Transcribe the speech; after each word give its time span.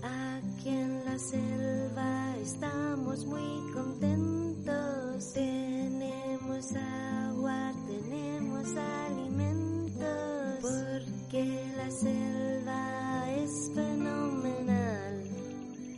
Aquí 0.00 0.70
en 0.70 1.04
la 1.04 1.18
selva 1.18 2.36
estamos 2.40 3.26
muy 3.26 3.72
contentos. 3.74 5.34
Tenemos 5.34 6.72
agua, 6.72 7.72
tenemos 7.86 8.74
alimentos. 8.74 10.00
Porque 10.62 11.74
la 11.76 11.90
selva 11.90 13.30
es 13.36 13.70
fenomenal. 13.74 15.24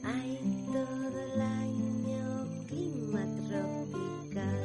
Hay 0.02 0.66
todo 0.66 1.20
el 1.32 1.40
año 1.40 2.66
clima 2.66 3.24
tropical. 3.48 4.64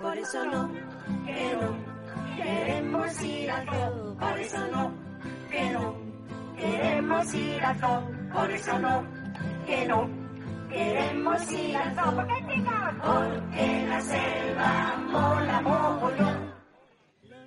Por 0.00 0.18
eso 0.18 0.44
no, 0.46 0.72
que 1.26 1.56
no, 1.56 2.36
queremos 2.36 3.22
ir 3.22 3.50
al 3.50 3.66
zoo. 3.68 4.16
Por 4.18 4.38
eso 4.38 4.58
no, 4.68 4.92
que 5.50 5.70
no, 5.70 6.01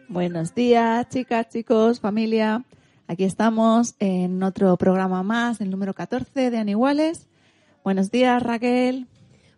Buenos 0.07 0.53
días, 0.53 1.09
chicas, 1.09 1.49
chicos, 1.49 1.99
familia. 1.99 2.63
Aquí 3.07 3.23
estamos 3.23 3.95
en 3.99 4.43
otro 4.43 4.77
programa 4.77 5.23
más, 5.23 5.59
el 5.61 5.71
número 5.71 5.95
14 5.95 6.51
de 6.51 6.57
Aniguales. 6.59 7.27
Buenos 7.83 8.11
días, 8.11 8.43
Raquel. 8.43 9.07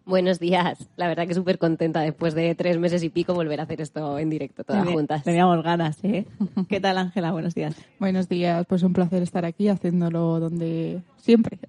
Buenos 0.07 0.39
días. 0.39 0.87
La 0.95 1.09
verdad 1.09 1.27
que 1.27 1.33
súper 1.33 1.59
contenta 1.59 1.99
después 1.99 2.33
de 2.33 2.55
tres 2.55 2.77
meses 2.77 3.03
y 3.03 3.09
pico 3.09 3.33
volver 3.33 3.59
a 3.59 3.63
hacer 3.63 3.81
esto 3.81 4.17
en 4.17 4.29
directo, 4.29 4.63
todas 4.63 4.87
juntas. 4.87 5.21
Teníamos 5.25 5.61
ganas, 5.61 6.01
¿eh? 6.01 6.25
¿Qué 6.69 6.79
tal, 6.79 6.97
Ángela? 6.97 7.33
Buenos 7.33 7.53
días. 7.53 7.75
Buenos 7.99 8.29
días, 8.29 8.65
pues 8.69 8.83
un 8.83 8.93
placer 8.93 9.21
estar 9.21 9.43
aquí 9.43 9.67
haciéndolo 9.67 10.39
donde 10.39 11.01
siempre. 11.17 11.59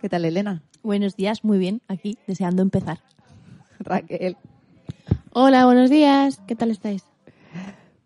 ¿Qué 0.00 0.08
tal, 0.08 0.24
Elena? 0.24 0.62
Buenos 0.82 1.14
días, 1.14 1.44
muy 1.44 1.58
bien, 1.58 1.80
aquí, 1.86 2.18
deseando 2.26 2.60
empezar. 2.60 2.98
Raquel. 3.78 4.36
Hola, 5.32 5.64
buenos 5.64 5.88
días, 5.88 6.40
¿qué 6.48 6.56
tal 6.56 6.72
estáis? 6.72 7.04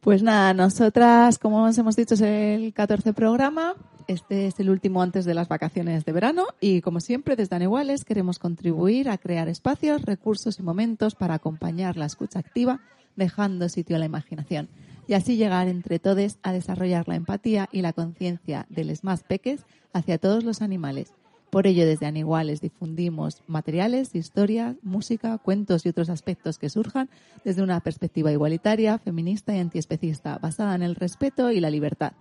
Pues 0.00 0.22
nada, 0.22 0.52
nosotras, 0.52 1.38
como 1.38 1.64
os 1.64 1.78
hemos 1.78 1.96
dicho, 1.96 2.14
es 2.16 2.20
el 2.20 2.74
14 2.74 3.14
programa. 3.14 3.76
Este 4.10 4.48
es 4.48 4.58
el 4.58 4.70
último 4.70 5.02
antes 5.02 5.24
de 5.24 5.34
las 5.34 5.46
vacaciones 5.46 6.04
de 6.04 6.10
verano 6.10 6.46
y, 6.60 6.80
como 6.80 6.98
siempre, 6.98 7.36
desde 7.36 7.54
Aniguales 7.54 8.04
queremos 8.04 8.40
contribuir 8.40 9.08
a 9.08 9.18
crear 9.18 9.48
espacios, 9.48 10.02
recursos 10.02 10.58
y 10.58 10.64
momentos 10.64 11.14
para 11.14 11.34
acompañar 11.34 11.96
la 11.96 12.06
escucha 12.06 12.40
activa, 12.40 12.80
dejando 13.14 13.68
sitio 13.68 13.94
a 13.94 14.00
la 14.00 14.06
imaginación 14.06 14.68
y 15.06 15.14
así 15.14 15.36
llegar 15.36 15.68
entre 15.68 16.00
todos 16.00 16.40
a 16.42 16.52
desarrollar 16.52 17.06
la 17.06 17.14
empatía 17.14 17.68
y 17.70 17.82
la 17.82 17.92
conciencia 17.92 18.66
de 18.68 18.82
los 18.82 19.04
más 19.04 19.22
peques 19.22 19.60
hacia 19.92 20.18
todos 20.18 20.42
los 20.42 20.60
animales. 20.60 21.12
Por 21.50 21.68
ello, 21.68 21.86
desde 21.86 22.06
Aniguales 22.06 22.60
difundimos 22.60 23.44
materiales, 23.46 24.16
historia, 24.16 24.74
música, 24.82 25.38
cuentos 25.38 25.86
y 25.86 25.90
otros 25.90 26.10
aspectos 26.10 26.58
que 26.58 26.68
surjan 26.68 27.08
desde 27.44 27.62
una 27.62 27.78
perspectiva 27.78 28.32
igualitaria, 28.32 28.98
feminista 28.98 29.54
y 29.54 29.60
antiespecista, 29.60 30.36
basada 30.38 30.74
en 30.74 30.82
el 30.82 30.96
respeto 30.96 31.52
y 31.52 31.60
la 31.60 31.70
libertad. 31.70 32.14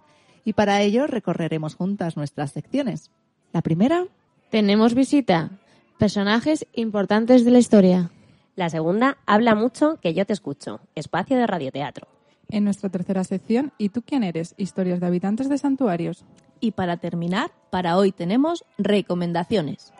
Y 0.45 0.53
para 0.53 0.81
ello 0.81 1.07
recorreremos 1.07 1.75
juntas 1.75 2.17
nuestras 2.17 2.51
secciones. 2.51 3.11
La 3.51 3.61
primera, 3.61 4.05
Tenemos 4.49 4.93
visita, 4.95 5.51
personajes 5.99 6.65
importantes 6.73 7.45
de 7.45 7.51
la 7.51 7.59
historia. 7.59 8.09
La 8.55 8.69
segunda, 8.69 9.17
habla 9.25 9.53
mucho 9.55 9.99
que 10.01 10.13
yo 10.13 10.25
te 10.25 10.33
escucho. 10.33 10.79
Espacio 10.95 11.37
de 11.37 11.45
radioteatro. 11.47 12.07
En 12.49 12.63
nuestra 12.63 12.89
tercera 12.89 13.23
sección, 13.23 13.71
¿Y 13.77 13.89
tú 13.89 14.01
quién 14.01 14.23
eres? 14.23 14.55
Historias 14.57 14.99
de 14.99 15.05
habitantes 15.05 15.49
de 15.49 15.57
santuarios. 15.59 16.25
Y 16.59 16.71
para 16.71 16.97
terminar, 16.97 17.51
para 17.69 17.95
hoy 17.95 18.11
tenemos 18.11 18.65
recomendaciones. 18.77 19.93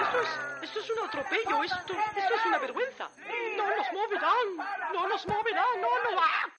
Eso 0.00 0.20
es, 0.20 0.70
eso 0.70 0.80
es 0.80 0.90
un 0.90 1.08
atropello, 1.08 1.64
esto, 1.64 1.76
esto 1.92 2.34
es 2.34 2.46
una 2.46 2.58
vergüenza. 2.58 3.08
No 3.56 3.64
nos 3.64 3.86
moverán, 3.92 4.46
no 4.92 5.08
nos 5.08 5.26
moverán, 5.26 5.80
no, 5.80 5.88
no. 5.88 6.20
¡ah! 6.20 6.55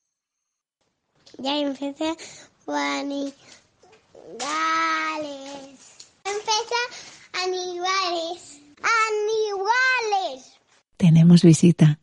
Ya 1.37 1.57
empecé 1.57 2.15
Juanigales. 2.65 3.33
Empieza 6.25 6.79
Aníbales. 7.43 8.61
Aníbales. 8.81 10.53
tenemos 10.97 11.43
visita. 11.43 11.99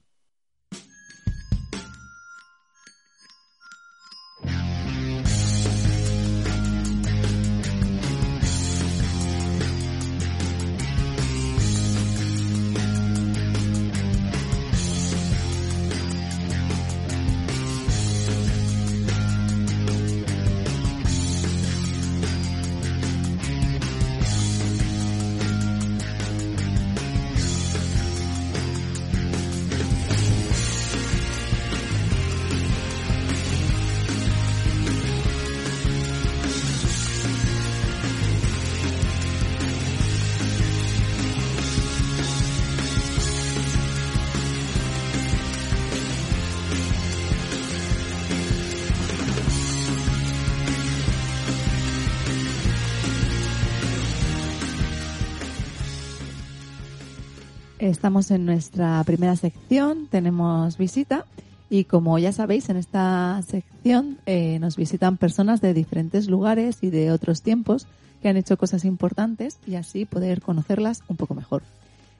Estamos 57.95 58.33
en 58.33 58.45
nuestra 58.45 59.05
primera 59.05 59.37
sección, 59.37 60.09
tenemos 60.09 60.77
visita 60.79 61.27
y 61.71 61.85
como 61.85 62.19
ya 62.19 62.33
sabéis, 62.33 62.69
en 62.69 62.77
esta 62.77 63.41
sección 63.47 64.19
eh, 64.27 64.59
nos 64.59 64.75
visitan 64.75 65.17
personas 65.17 65.61
de 65.61 65.75
diferentes 65.75 66.27
lugares 66.27 66.79
y 66.83 66.91
de 66.91 67.13
otros 67.13 67.41
tiempos 67.41 67.87
que 68.21 68.29
han 68.29 68.37
hecho 68.37 68.59
cosas 68.59 68.85
importantes 68.85 69.61
y 69.65 69.77
así 69.77 70.07
poder 70.07 70.43
conocerlas 70.43 71.05
un 71.07 71.17
poco 71.17 71.37
mejor. 71.37 71.63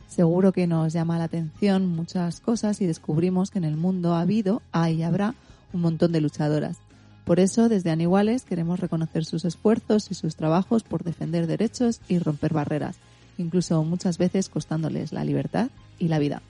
Seguro 0.07 0.53
que 0.53 0.69
nos 0.69 0.93
llama 0.93 1.19
la 1.19 1.25
atención 1.25 1.89
muchas 1.89 2.39
cosas 2.39 2.81
y 2.81 2.87
descubrimos 2.87 3.51
que 3.51 3.59
en 3.59 3.65
el 3.65 3.77
mundo 3.77 4.15
ha 4.15 4.21
habido, 4.21 4.63
hay 4.71 4.99
y 4.99 5.03
habrá 5.03 5.35
un 5.73 5.81
montón 5.81 6.13
de 6.13 6.21
luchadoras. 6.21 6.77
Por 7.25 7.41
eso, 7.41 7.69
desde 7.69 7.91
Aniguales 7.91 8.45
queremos 8.45 8.79
reconocer 8.79 9.25
sus 9.25 9.45
esfuerzos 9.45 10.13
y 10.13 10.15
sus 10.15 10.37
trabajos 10.37 10.85
por 10.85 11.03
defender 11.03 11.49
derechos 11.49 12.01
y 12.07 12.21
romper 12.21 12.55
barreras, 12.55 12.97
incluso 13.39 13.83
muchas 13.85 14.19
veces 14.19 14.49
costándoles 14.49 15.13
la 15.13 15.25
libertad 15.25 15.69
y 15.99 16.09
la 16.09 16.19
vida. 16.19 16.43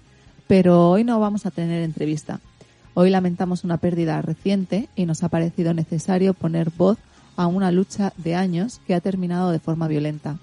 Pero 0.46 0.90
hoy 0.90 1.04
no 1.04 1.20
vamos 1.20 1.46
a 1.46 1.50
tener 1.50 1.82
entrevista. 1.82 2.40
Hoy 2.94 3.10
lamentamos 3.10 3.64
una 3.64 3.78
pérdida 3.78 4.20
reciente 4.22 4.88
y 4.94 5.06
nos 5.06 5.22
ha 5.22 5.28
parecido 5.28 5.74
necesario 5.74 6.34
poner 6.34 6.70
voz 6.70 6.98
a 7.36 7.46
una 7.46 7.70
lucha 7.72 8.12
de 8.16 8.34
años 8.34 8.80
que 8.86 8.94
ha 8.94 9.00
terminado 9.00 9.50
de 9.50 9.58
forma 9.58 9.88
violenta. 9.88 10.38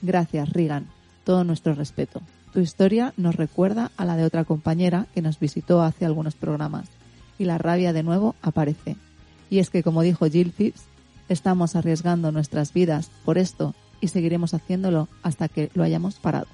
Gracias, 0.00 0.50
Regan. 0.50 0.86
Todo 1.24 1.44
nuestro 1.44 1.74
respeto. 1.74 2.22
Tu 2.52 2.60
historia 2.60 3.12
nos 3.16 3.36
recuerda 3.36 3.90
a 3.96 4.04
la 4.04 4.16
de 4.16 4.24
otra 4.24 4.44
compañera 4.44 5.06
que 5.14 5.22
nos 5.22 5.38
visitó 5.38 5.82
hace 5.82 6.04
algunos 6.04 6.34
programas. 6.34 6.88
Y 7.38 7.44
la 7.44 7.58
rabia 7.58 7.92
de 7.92 8.02
nuevo 8.02 8.34
aparece. 8.42 8.96
Y 9.50 9.58
es 9.58 9.70
que, 9.70 9.82
como 9.82 10.02
dijo 10.02 10.26
Jill 10.26 10.52
Phipps, 10.52 10.84
estamos 11.28 11.76
arriesgando 11.76 12.32
nuestras 12.32 12.72
vidas 12.72 13.10
por 13.24 13.38
esto 13.38 13.74
y 14.02 14.08
seguiremos 14.08 14.52
haciéndolo 14.52 15.08
hasta 15.22 15.48
que 15.48 15.70
lo 15.72 15.82
hayamos 15.82 16.16
parado. 16.16 16.46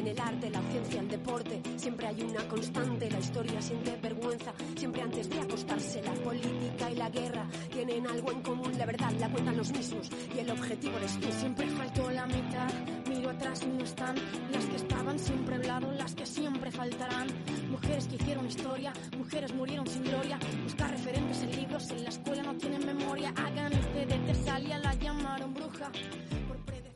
En 0.00 0.06
el 0.06 0.18
arte, 0.18 0.48
la 0.48 0.62
ciencia, 0.62 1.00
el 1.02 1.08
deporte, 1.08 1.60
siempre 1.76 2.06
hay 2.06 2.22
una 2.22 2.48
constante. 2.48 3.10
La 3.10 3.18
historia 3.18 3.60
siente 3.60 3.94
vergüenza, 4.02 4.54
siempre 4.74 5.02
antes 5.02 5.28
de 5.28 5.38
acostarse. 5.38 6.02
La 6.02 6.14
política 6.14 6.90
y 6.90 6.96
la 6.96 7.10
guerra 7.10 7.46
tienen 7.70 8.06
algo 8.06 8.32
en 8.32 8.40
común. 8.40 8.72
La 8.78 8.86
verdad 8.86 9.12
la 9.20 9.28
cuentan 9.28 9.58
los 9.58 9.70
mismos 9.72 10.08
y 10.34 10.38
el 10.38 10.50
objetivo 10.50 10.96
eres 10.96 11.20
tú. 11.20 11.28
Siempre 11.32 11.66
faltó 11.66 12.10
la 12.12 12.24
mitad, 12.24 12.70
miro 13.10 13.28
atrás 13.28 13.62
y 13.62 13.66
no 13.66 13.84
están. 13.84 14.16
Las 14.50 14.64
que 14.64 14.76
estaban 14.76 15.18
siempre 15.18 15.56
al 15.56 15.66
lado, 15.66 15.92
las 15.92 16.14
que 16.14 16.24
siempre 16.24 16.70
faltarán. 16.70 17.28
Mujeres 17.70 18.08
que 18.08 18.16
hicieron 18.16 18.46
historia. 18.46 18.94
Mujeres 19.18 19.52
murieron 19.52 19.86
sin 19.86 20.04
gloria. 20.04 20.38
Buscar 20.64 20.90
referentes 20.92 21.42
en 21.42 21.56
libros, 21.56 21.90
en 21.90 22.04
la 22.04 22.08
escuela 22.08 22.42
no 22.42 22.54
tienen 22.54 22.86
memoria. 22.86 23.34
Hagan 23.36 23.72
de 23.72 24.06
Tesalia, 24.06 24.78
la 24.78 24.94
llamaron 24.94 25.52
bruja. 25.52 25.92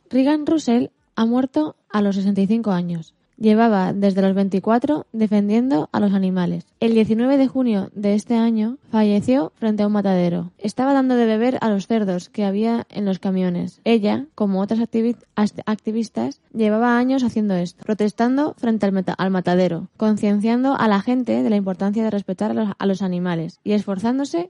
Reagan 0.09 0.47
Russell 0.47 0.87
ha 1.15 1.25
muerto 1.25 1.75
a 1.89 2.01
los 2.01 2.15
65 2.15 2.71
años. 2.71 3.13
Llevaba 3.37 3.91
desde 3.91 4.21
los 4.21 4.33
24 4.33 5.07
defendiendo 5.11 5.89
a 5.91 5.99
los 5.99 6.13
animales. 6.13 6.65
El 6.79 6.93
19 6.93 7.37
de 7.37 7.47
junio 7.47 7.89
de 7.93 8.13
este 8.13 8.35
año 8.35 8.77
falleció 8.89 9.51
frente 9.55 9.83
a 9.83 9.87
un 9.87 9.93
matadero. 9.93 10.51
Estaba 10.57 10.93
dando 10.93 11.15
de 11.15 11.25
beber 11.25 11.57
a 11.59 11.69
los 11.69 11.87
cerdos 11.87 12.29
que 12.29 12.45
había 12.45 12.87
en 12.89 13.03
los 13.03 13.19
camiones. 13.19 13.81
Ella, 13.83 14.25
como 14.35 14.61
otras 14.61 14.79
activistas, 14.79 16.39
llevaba 16.53 16.97
años 16.97 17.23
haciendo 17.23 17.55
esto, 17.55 17.83
protestando 17.83 18.55
frente 18.57 18.85
al, 18.85 19.03
al 19.17 19.31
matadero, 19.31 19.89
concienciando 19.97 20.77
a 20.77 20.87
la 20.87 21.01
gente 21.01 21.43
de 21.43 21.49
la 21.49 21.57
importancia 21.57 22.05
de 22.05 22.11
respetar 22.11 22.51
a 22.51 22.53
los, 22.53 22.69
a 22.77 22.85
los 22.85 23.01
animales 23.01 23.59
y 23.65 23.73
esforzándose 23.73 24.49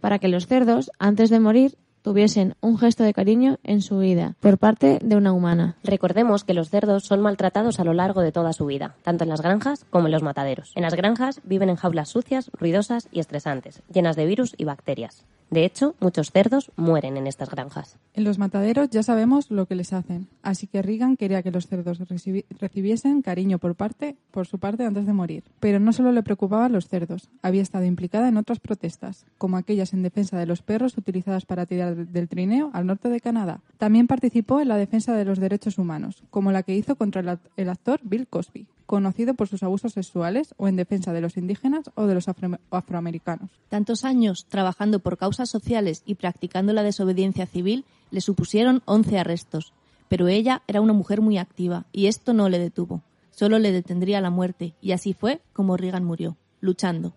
para 0.00 0.18
que 0.18 0.28
los 0.28 0.48
cerdos, 0.48 0.90
antes 0.98 1.30
de 1.30 1.40
morir, 1.40 1.78
tuviesen 2.04 2.54
un 2.60 2.76
gesto 2.76 3.02
de 3.02 3.14
cariño 3.14 3.56
en 3.64 3.80
su 3.80 3.98
vida 3.98 4.36
por 4.40 4.58
parte 4.58 4.98
de 5.02 5.16
una 5.16 5.32
humana. 5.32 5.78
Recordemos 5.82 6.44
que 6.44 6.52
los 6.52 6.68
cerdos 6.68 7.04
son 7.04 7.22
maltratados 7.22 7.80
a 7.80 7.84
lo 7.84 7.94
largo 7.94 8.20
de 8.20 8.30
toda 8.30 8.52
su 8.52 8.66
vida, 8.66 8.94
tanto 9.02 9.24
en 9.24 9.30
las 9.30 9.40
granjas 9.40 9.86
como 9.88 10.06
en 10.06 10.12
los 10.12 10.22
mataderos. 10.22 10.72
En 10.76 10.82
las 10.82 10.94
granjas 10.94 11.40
viven 11.44 11.70
en 11.70 11.76
jaulas 11.76 12.10
sucias, 12.10 12.50
ruidosas 12.52 13.08
y 13.10 13.20
estresantes, 13.20 13.82
llenas 13.90 14.16
de 14.16 14.26
virus 14.26 14.54
y 14.58 14.64
bacterias. 14.64 15.24
De 15.50 15.64
hecho, 15.64 15.94
muchos 16.00 16.30
cerdos 16.32 16.72
mueren 16.76 17.16
en 17.16 17.26
estas 17.26 17.48
granjas. 17.50 17.96
En 18.14 18.24
los 18.24 18.38
mataderos 18.38 18.90
ya 18.90 19.02
sabemos 19.04 19.50
lo 19.50 19.66
que 19.66 19.74
les 19.76 19.92
hacen, 19.92 20.26
así 20.42 20.66
que 20.66 20.82
Reagan 20.82 21.16
quería 21.16 21.42
que 21.42 21.50
los 21.52 21.66
cerdos 21.68 22.00
recibi- 22.00 22.44
recibiesen 22.58 23.22
cariño 23.22 23.58
por 23.58 23.74
parte, 23.76 24.16
por 24.32 24.46
su 24.46 24.58
parte 24.58 24.84
antes 24.84 25.06
de 25.06 25.12
morir. 25.12 25.44
Pero 25.60 25.78
no 25.78 25.92
solo 25.92 26.10
le 26.12 26.22
preocupaban 26.24 26.72
los 26.72 26.88
cerdos, 26.88 27.28
había 27.42 27.62
estado 27.62 27.84
implicada 27.84 28.28
en 28.28 28.36
otras 28.36 28.58
protestas, 28.58 29.26
como 29.38 29.56
aquellas 29.56 29.92
en 29.92 30.02
defensa 30.02 30.38
de 30.38 30.46
los 30.46 30.62
perros 30.62 30.96
utilizadas 30.98 31.44
para 31.46 31.66
tirar 31.66 31.94
de- 31.94 32.04
del 32.06 32.28
trineo 32.28 32.70
al 32.72 32.86
norte 32.86 33.08
de 33.08 33.20
Canadá. 33.20 33.60
También 33.78 34.06
participó 34.08 34.60
en 34.60 34.68
la 34.68 34.76
defensa 34.76 35.14
de 35.14 35.24
los 35.24 35.38
derechos 35.38 35.78
humanos, 35.78 36.24
como 36.30 36.50
la 36.52 36.62
que 36.64 36.74
hizo 36.74 36.96
contra 36.96 37.38
el 37.56 37.68
actor 37.68 38.00
Bill 38.02 38.26
Cosby, 38.26 38.66
conocido 38.86 39.34
por 39.34 39.48
sus 39.48 39.62
abusos 39.62 39.92
sexuales 39.92 40.54
o 40.56 40.68
en 40.68 40.76
defensa 40.76 41.12
de 41.12 41.20
los 41.20 41.36
indígenas 41.36 41.90
o 41.94 42.06
de 42.06 42.14
los 42.14 42.28
afro- 42.28 42.58
afroamericanos. 42.70 43.50
Tantos 43.68 44.04
años 44.04 44.46
trabajando 44.48 44.98
por 44.98 45.16
causas 45.18 45.48
sociales 45.50 46.02
y 46.06 46.14
practicando 46.16 46.72
la 46.72 46.82
desobediencia 46.82 47.46
civil 47.46 47.84
le 48.10 48.20
supusieron 48.20 48.82
11 48.84 49.18
arrestos. 49.18 49.72
Pero 50.08 50.28
ella 50.28 50.62
era 50.66 50.80
una 50.80 50.92
mujer 50.92 51.20
muy 51.20 51.38
activa 51.38 51.86
y 51.92 52.06
esto 52.06 52.32
no 52.34 52.48
le 52.48 52.58
detuvo. 52.58 53.02
Solo 53.30 53.58
le 53.58 53.72
detendría 53.72 54.20
la 54.20 54.30
muerte 54.30 54.74
y 54.80 54.92
así 54.92 55.12
fue 55.14 55.40
como 55.52 55.76
Reagan 55.76 56.04
murió, 56.04 56.36
luchando. 56.60 57.14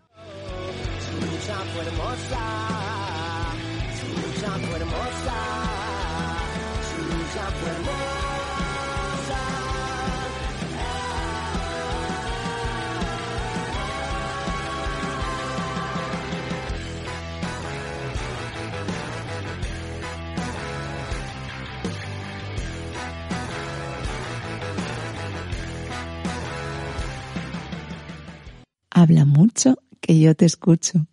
Habla 28.99 29.25
mucho 29.25 29.75
que 30.01 30.19
yo 30.19 30.33
te 30.33 30.45
escucho. 30.45 31.05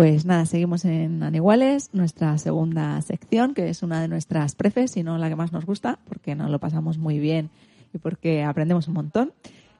Pues 0.00 0.24
nada, 0.24 0.46
seguimos 0.46 0.86
en 0.86 1.22
Aniguales, 1.22 1.90
nuestra 1.92 2.38
segunda 2.38 3.02
sección, 3.02 3.52
que 3.52 3.68
es 3.68 3.82
una 3.82 4.00
de 4.00 4.08
nuestras 4.08 4.54
prefes 4.54 4.96
y 4.96 5.02
no 5.02 5.18
la 5.18 5.28
que 5.28 5.36
más 5.36 5.52
nos 5.52 5.66
gusta, 5.66 5.98
porque 6.08 6.34
nos 6.34 6.50
lo 6.50 6.58
pasamos 6.58 6.96
muy 6.96 7.18
bien 7.18 7.50
y 7.92 7.98
porque 7.98 8.42
aprendemos 8.42 8.88
un 8.88 8.94
montón. 8.94 9.34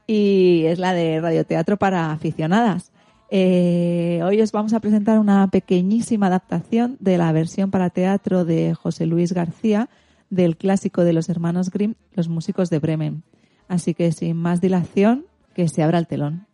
Y 0.06 0.64
es 0.66 0.78
la 0.78 0.92
de 0.92 1.22
radioteatro 1.22 1.78
para 1.78 2.12
aficionadas. 2.12 2.92
Eh, 3.30 4.20
hoy 4.22 4.42
os 4.42 4.52
vamos 4.52 4.74
a 4.74 4.80
presentar 4.80 5.18
una 5.18 5.48
pequeñísima 5.48 6.26
adaptación 6.26 6.98
de 7.00 7.16
la 7.16 7.32
versión 7.32 7.70
para 7.70 7.88
teatro 7.88 8.44
de 8.44 8.74
José 8.74 9.06
Luis 9.06 9.32
García 9.32 9.88
del 10.28 10.58
clásico 10.58 11.02
de 11.02 11.14
los 11.14 11.30
hermanos 11.30 11.70
Grimm, 11.70 11.94
Los 12.12 12.28
músicos 12.28 12.68
de 12.68 12.78
Bremen. 12.78 13.22
Así 13.68 13.94
que 13.94 14.12
sin 14.12 14.36
más 14.36 14.60
dilación, 14.60 15.24
que 15.54 15.66
se 15.66 15.82
abra 15.82 15.96
el 15.96 16.06
telón. 16.06 16.49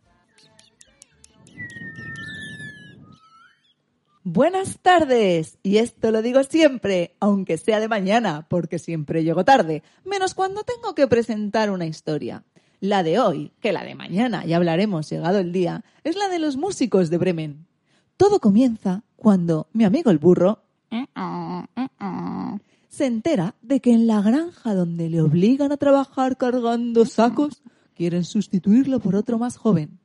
Buenas 4.29 4.79
tardes, 4.81 5.57
y 5.63 5.77
esto 5.77 6.11
lo 6.11 6.21
digo 6.21 6.43
siempre, 6.43 7.15
aunque 7.21 7.57
sea 7.57 7.79
de 7.79 7.87
mañana, 7.87 8.45
porque 8.49 8.77
siempre 8.77 9.23
llego 9.23 9.45
tarde, 9.45 9.83
menos 10.03 10.33
cuando 10.33 10.63
tengo 10.63 10.93
que 10.95 11.07
presentar 11.07 11.71
una 11.71 11.85
historia. 11.85 12.43
La 12.81 13.03
de 13.03 13.19
hoy, 13.19 13.53
que 13.61 13.71
la 13.71 13.85
de 13.85 13.95
mañana, 13.95 14.45
ya 14.45 14.57
hablaremos 14.57 15.09
llegado 15.09 15.39
el 15.39 15.53
día, 15.53 15.85
es 16.03 16.17
la 16.17 16.27
de 16.27 16.39
los 16.39 16.57
músicos 16.57 17.09
de 17.09 17.17
Bremen. 17.17 17.67
Todo 18.17 18.41
comienza 18.41 19.05
cuando 19.15 19.69
mi 19.71 19.85
amigo 19.85 20.11
el 20.11 20.17
burro 20.17 20.61
se 22.89 23.05
entera 23.05 23.55
de 23.61 23.79
que 23.79 23.93
en 23.93 24.07
la 24.07 24.21
granja 24.21 24.73
donde 24.73 25.09
le 25.09 25.21
obligan 25.21 25.71
a 25.71 25.77
trabajar 25.77 26.35
cargando 26.35 27.05
sacos, 27.05 27.61
quieren 27.95 28.25
sustituirlo 28.25 28.99
por 28.99 29.15
otro 29.15 29.39
más 29.39 29.55
joven. 29.55 29.99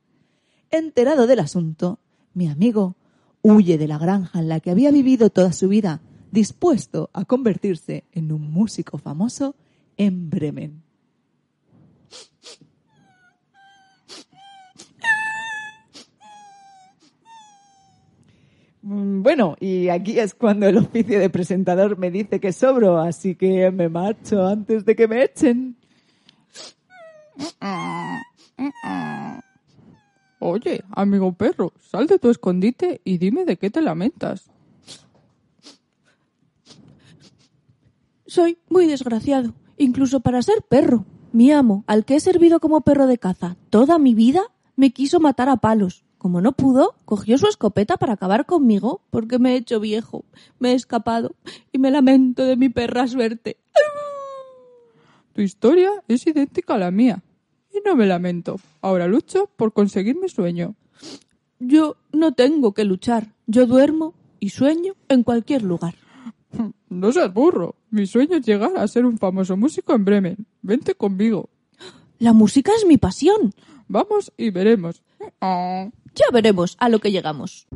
Enterado 0.71 1.27
del 1.27 1.41
asunto, 1.41 1.99
mi 2.33 2.47
amigo 2.47 2.95
huye 3.43 3.77
de 3.77 3.87
la 3.87 3.99
granja 3.99 4.39
en 4.39 4.49
la 4.49 4.59
que 4.59 4.71
había 4.71 4.89
vivido 4.89 5.29
toda 5.29 5.53
su 5.53 5.67
vida, 5.67 6.01
dispuesto 6.31 7.11
a 7.13 7.25
convertirse 7.25 8.05
en 8.11 8.31
un 8.31 8.51
músico 8.51 8.97
famoso 8.97 9.55
en 9.97 10.31
Bremen. 10.31 10.81
Mm, 18.81 19.23
Bueno, 19.23 19.55
y 19.59 19.89
aquí 19.89 20.19
es 20.19 20.33
cuando 20.33 20.67
el 20.67 20.77
oficio 20.77 21.19
de 21.19 21.29
presentador 21.29 21.97
me 21.97 22.11
dice 22.11 22.39
que 22.39 22.51
sobro, 22.51 22.99
así 22.99 23.35
que 23.35 23.71
me 23.71 23.89
marcho 23.89 24.45
antes 24.45 24.85
de 24.85 24.95
que 24.95 25.07
me 25.07 25.23
echen. 25.23 25.77
Oye, 30.45 30.83
amigo 30.91 31.31
perro, 31.31 31.71
sal 31.79 32.05
de 32.07 32.19
tu 32.19 32.29
escondite 32.29 32.99
y 33.05 33.17
dime 33.17 33.45
de 33.45 33.55
qué 33.55 33.69
te 33.69 33.81
lamentas. 33.81 34.51
Soy 38.27 38.57
muy 38.67 38.85
desgraciado, 38.85 39.53
incluso 39.77 40.19
para 40.19 40.41
ser 40.41 40.61
perro. 40.63 41.05
Mi 41.31 41.53
amo, 41.53 41.85
al 41.87 42.03
que 42.03 42.15
he 42.15 42.19
servido 42.19 42.59
como 42.59 42.81
perro 42.81 43.07
de 43.07 43.17
caza 43.17 43.55
toda 43.69 43.97
mi 43.99 44.15
vida, 44.15 44.41
me 44.75 44.91
quiso 44.91 45.21
matar 45.21 45.47
a 45.47 45.55
palos. 45.55 46.03
Como 46.17 46.41
no 46.41 46.51
pudo, 46.51 46.95
cogió 47.05 47.37
su 47.37 47.47
escopeta 47.47 47.95
para 47.95 48.11
acabar 48.11 48.45
conmigo 48.45 48.99
porque 49.11 49.39
me 49.39 49.53
he 49.53 49.55
hecho 49.55 49.79
viejo, 49.79 50.25
me 50.59 50.71
he 50.71 50.75
escapado 50.75 51.37
y 51.71 51.77
me 51.77 51.89
lamento 51.89 52.43
de 52.43 52.57
mi 52.57 52.67
perra 52.67 53.07
suerte. 53.07 53.55
Tu 55.31 55.41
historia 55.41 55.89
es 56.09 56.27
idéntica 56.27 56.75
a 56.75 56.79
la 56.79 56.91
mía. 56.91 57.23
Y 57.73 57.81
no 57.85 57.95
me 57.95 58.05
lamento. 58.05 58.59
Ahora 58.81 59.07
lucho 59.07 59.49
por 59.55 59.73
conseguir 59.73 60.15
mi 60.15 60.29
sueño. 60.29 60.75
Yo 61.59 61.95
no 62.11 62.33
tengo 62.33 62.73
que 62.73 62.83
luchar, 62.83 63.33
yo 63.47 63.65
duermo 63.65 64.13
y 64.39 64.49
sueño 64.49 64.93
en 65.09 65.23
cualquier 65.23 65.63
lugar. 65.63 65.95
No 66.89 67.11
seas 67.11 67.33
burro. 67.33 67.73
Mi 67.89 68.05
sueño 68.05 68.37
es 68.37 68.45
llegar 68.45 68.77
a 68.77 68.87
ser 68.87 69.07
un 69.07 69.17
famoso 69.17 69.57
músico 69.57 69.95
en 69.95 70.05
Bremen. 70.05 70.45
Vente 70.61 70.93
conmigo. 70.93 71.49
La 72.19 72.33
música 72.33 72.71
es 72.77 72.85
mi 72.85 72.97
pasión. 72.97 73.51
Vamos 73.87 74.31
y 74.37 74.51
veremos. 74.51 75.01
Ya 75.41 76.25
veremos 76.31 76.75
a 76.79 76.89
lo 76.89 76.99
que 76.99 77.11
llegamos. 77.11 77.67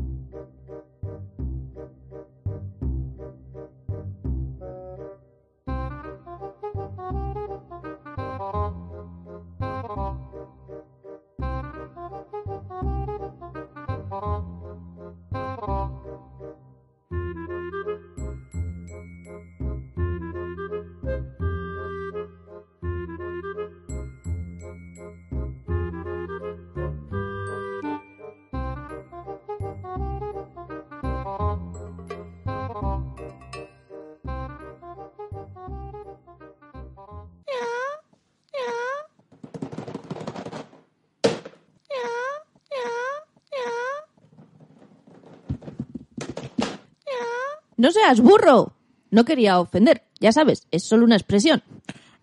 No 47.77 47.91
seas 47.91 48.19
burro. 48.19 48.73
No 49.11 49.23
quería 49.23 49.59
ofender. 49.59 50.03
Ya 50.19 50.31
sabes, 50.31 50.67
es 50.71 50.83
solo 50.83 51.05
una 51.05 51.15
expresión. 51.15 51.63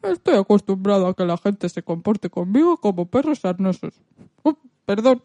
Estoy 0.02 0.36
acostumbrado 0.36 1.06
a 1.06 1.14
que 1.14 1.24
la 1.24 1.38
gente 1.38 1.68
se 1.68 1.82
comporte 1.82 2.28
conmigo 2.28 2.76
como 2.76 3.06
perros 3.06 3.38
sarnosos. 3.38 3.94
Oh, 4.42 4.56
perdón. 4.84 5.22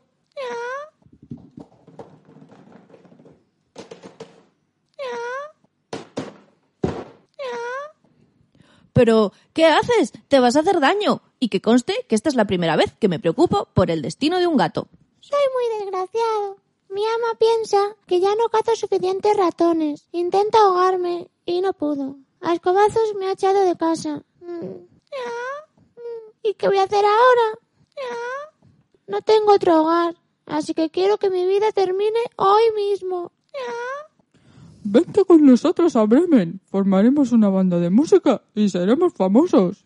Pero, 8.93 9.31
¿qué 9.53 9.65
haces? 9.65 10.11
Te 10.27 10.39
vas 10.39 10.57
a 10.57 10.59
hacer 10.59 10.81
daño. 10.81 11.21
Y 11.39 11.47
que 11.47 11.61
conste 11.61 12.05
que 12.09 12.15
esta 12.15 12.27
es 12.27 12.35
la 12.35 12.45
primera 12.45 12.75
vez 12.75 12.93
que 12.99 13.07
me 13.07 13.17
preocupo 13.17 13.69
por 13.73 13.91
el 13.91 14.01
destino 14.01 14.39
de 14.39 14.47
un 14.47 14.57
gato. 14.57 14.89
Soy 15.21 15.39
muy 15.53 15.79
desgraciado. 15.79 16.57
Mi 16.89 17.05
ama 17.05 17.37
piensa 17.37 17.95
que 18.07 18.19
ya 18.19 18.33
no 18.35 18.49
cazo 18.49 18.75
suficientes 18.75 19.37
ratones. 19.37 20.07
Intenta 20.11 20.59
ahogarme 20.59 21.29
y 21.45 21.61
no 21.61 21.73
pudo. 21.73 22.17
A 22.41 22.53
escobazos 22.53 23.15
me 23.19 23.27
ha 23.27 23.33
echado 23.33 23.63
de 23.63 23.75
casa. 23.75 24.23
Mm. 24.41 24.87
¿Y 26.43 26.53
qué 26.55 26.67
voy 26.67 26.77
a 26.77 26.83
hacer 26.83 27.05
ahora? 27.05 27.59
No 29.07 29.21
tengo 29.21 29.53
otro 29.53 29.81
hogar, 29.81 30.15
así 30.45 30.73
que 30.73 30.89
quiero 30.89 31.17
que 31.17 31.29
mi 31.29 31.45
vida 31.45 31.71
termine 31.71 32.19
hoy 32.35 32.61
mismo. 32.75 33.31
Vente 34.83 35.25
con 35.25 35.45
nosotros 35.45 35.95
a 35.95 36.05
Bremen. 36.05 36.61
Formaremos 36.65 37.31
una 37.31 37.49
banda 37.49 37.79
de 37.79 37.89
música 37.89 38.43
y 38.55 38.69
seremos 38.69 39.13
famosos. 39.13 39.85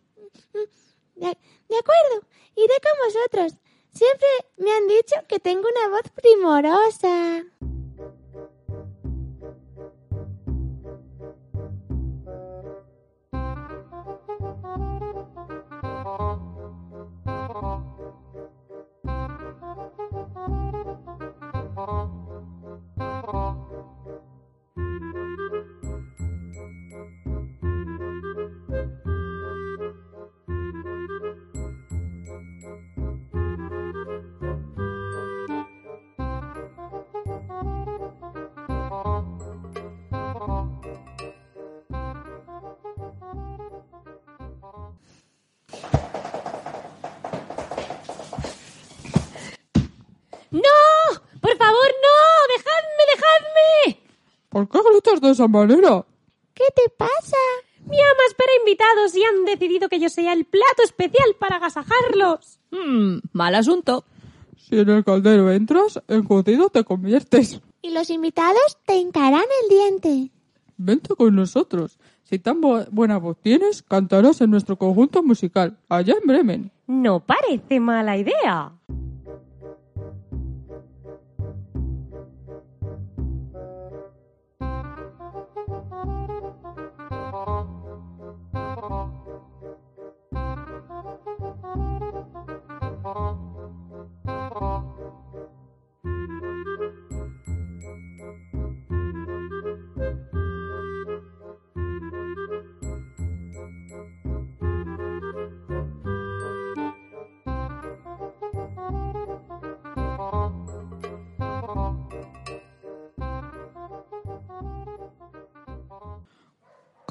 De, 1.16 1.26
de 1.26 1.78
acuerdo, 1.78 2.28
iré 2.56 2.74
con 2.82 3.06
vosotros. 3.06 3.63
Siempre 3.94 4.28
me 4.58 4.72
han 4.72 4.88
dicho 4.88 5.16
que 5.28 5.40
tengo 5.40 5.68
una 5.70 5.96
voz 5.96 6.10
primorosa. 6.16 7.44
¿Por 55.14 55.22
qué 55.22 55.22
gritas 55.22 55.22
de 55.22 55.32
esa 55.32 55.48
manera? 55.48 56.06
¿Qué 56.54 56.64
te 56.76 56.90
pasa? 56.98 57.38
Mi 57.86 57.98
ama 57.98 58.24
espera 58.28 58.52
invitados 58.60 59.16
y 59.16 59.24
han 59.24 59.46
decidido 59.46 59.90
que 59.90 60.00
yo 60.00 60.10
sea 60.10 60.34
el 60.34 60.46
plato 60.46 60.84
especial 60.84 61.36
para 61.40 61.58
agasajarlos. 61.58 62.60
Hmm, 62.72 63.18
mal 63.34 63.56
asunto. 63.56 64.06
Si 64.58 64.80
en 64.80 64.90
el 64.90 65.04
caldero 65.04 65.52
entras, 65.52 66.02
en 66.08 66.24
cocido 66.24 66.70
te 66.70 66.84
conviertes. 66.84 67.60
Y 67.82 67.92
los 67.92 68.10
invitados 68.10 68.78
te 68.86 68.96
hincarán 68.96 69.44
el 69.64 69.70
diente. 69.70 70.32
Vente 70.78 71.16
con 71.16 71.36
nosotros. 71.36 71.98
Si 72.24 72.40
tan 72.40 72.62
bu- 72.62 72.88
buena 72.92 73.18
voz 73.18 73.38
tienes, 73.42 73.84
cantarás 73.84 74.40
en 74.42 74.50
nuestro 74.52 74.78
conjunto 74.78 75.22
musical, 75.22 75.78
allá 75.90 76.16
en 76.22 76.28
Bremen. 76.28 76.72
No 76.88 77.20
parece 77.20 77.80
mala 77.80 78.18
idea. 78.18 78.72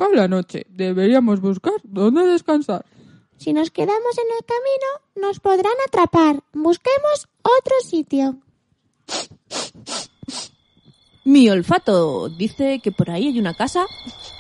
Cae 0.03 0.17
la 0.17 0.27
noche. 0.27 0.67
Deberíamos 0.69 1.41
buscar 1.41 1.75
dónde 1.85 2.27
descansar. 2.27 2.85
Si 3.37 3.53
nos 3.53 3.71
quedamos 3.71 4.19
en 4.19 4.37
el 4.37 4.45
camino, 4.45 5.29
nos 5.29 5.39
podrán 5.39 5.75
atrapar. 5.87 6.43
Busquemos 6.53 7.29
otro 7.43 7.75
sitio. 7.85 8.37
Mi 11.25 11.49
olfato 11.51 12.29
dice 12.31 12.81
que 12.83 12.91
por 12.91 13.11
ahí 13.11 13.29
hay 13.29 13.39
una 13.39 13.55
casa 13.55 13.87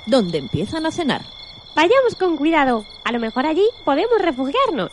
donde 0.08 0.38
empiezan 0.38 0.84
a 0.84 0.90
cenar. 0.90 1.22
Vayamos 1.76 2.16
con 2.18 2.36
cuidado. 2.36 2.84
A 3.04 3.12
lo 3.12 3.20
mejor 3.20 3.46
allí 3.46 3.64
podemos 3.84 4.20
refugiarnos. 4.20 4.90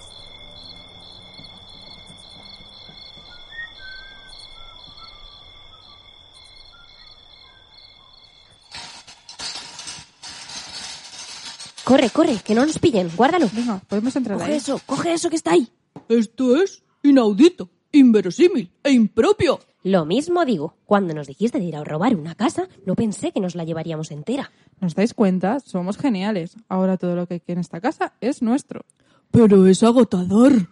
Corre, 12.00 12.12
corre, 12.12 12.38
que 12.46 12.56
no 12.56 12.66
nos 12.66 12.80
pillen. 12.80 13.12
Guárdalo. 13.14 13.50
Venga, 13.52 13.82
podemos 13.86 14.16
entrar 14.16 14.38
Coge 14.38 14.52
ahí. 14.52 14.58
eso, 14.58 14.80
coge 14.86 15.12
eso 15.12 15.30
que 15.30 15.36
está 15.36 15.52
ahí. 15.52 15.68
Esto 16.08 16.56
es 16.56 16.82
inaudito, 17.04 17.70
inverosímil 17.92 18.72
e 18.84 18.92
impropio. 18.92 19.60
Lo 19.84 20.06
mismo 20.06 20.46
digo. 20.46 20.76
Cuando 20.86 21.14
nos 21.14 21.28
dijiste 21.28 21.60
de 21.60 21.66
ir 21.66 21.76
a 21.76 21.84
robar 21.84 22.16
una 22.16 22.36
casa, 22.36 22.70
no 22.86 22.96
pensé 22.96 23.34
que 23.34 23.42
nos 23.42 23.54
la 23.56 23.66
llevaríamos 23.66 24.12
entera. 24.12 24.50
¿Nos 24.80 24.96
dais 24.96 25.14
cuenta? 25.14 25.60
Somos 25.60 25.98
geniales. 25.98 26.56
Ahora 26.70 26.96
todo 26.96 27.18
lo 27.18 27.28
que 27.28 27.34
hay 27.34 27.42
en 27.48 27.60
esta 27.60 27.82
casa 27.82 28.14
es 28.22 28.42
nuestro. 28.42 28.86
Pero 29.30 29.68
es 29.68 29.84
agotador. 29.84 30.70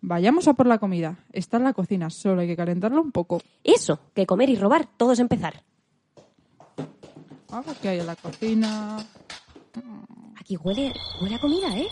Vayamos 0.00 0.48
a 0.48 0.54
por 0.54 0.66
la 0.66 0.78
comida. 0.78 1.18
Está 1.32 1.58
en 1.58 1.64
la 1.64 1.72
cocina, 1.72 2.10
solo 2.10 2.40
hay 2.40 2.48
que 2.48 2.56
calentarla 2.56 3.00
un 3.00 3.12
poco. 3.12 3.40
Eso, 3.62 4.00
que 4.12 4.26
comer 4.26 4.50
y 4.50 4.56
robar, 4.56 4.88
todo 4.96 5.12
es 5.12 5.20
empezar. 5.20 5.62
A 7.50 7.60
ver 7.60 7.76
qué 7.80 7.90
hay 7.90 8.00
en 8.00 8.06
la 8.06 8.16
cocina. 8.16 9.06
Aquí 10.48 10.56
huele, 10.64 10.94
huele 11.20 11.34
a 11.34 11.38
comida, 11.38 11.76
¿eh? 11.76 11.90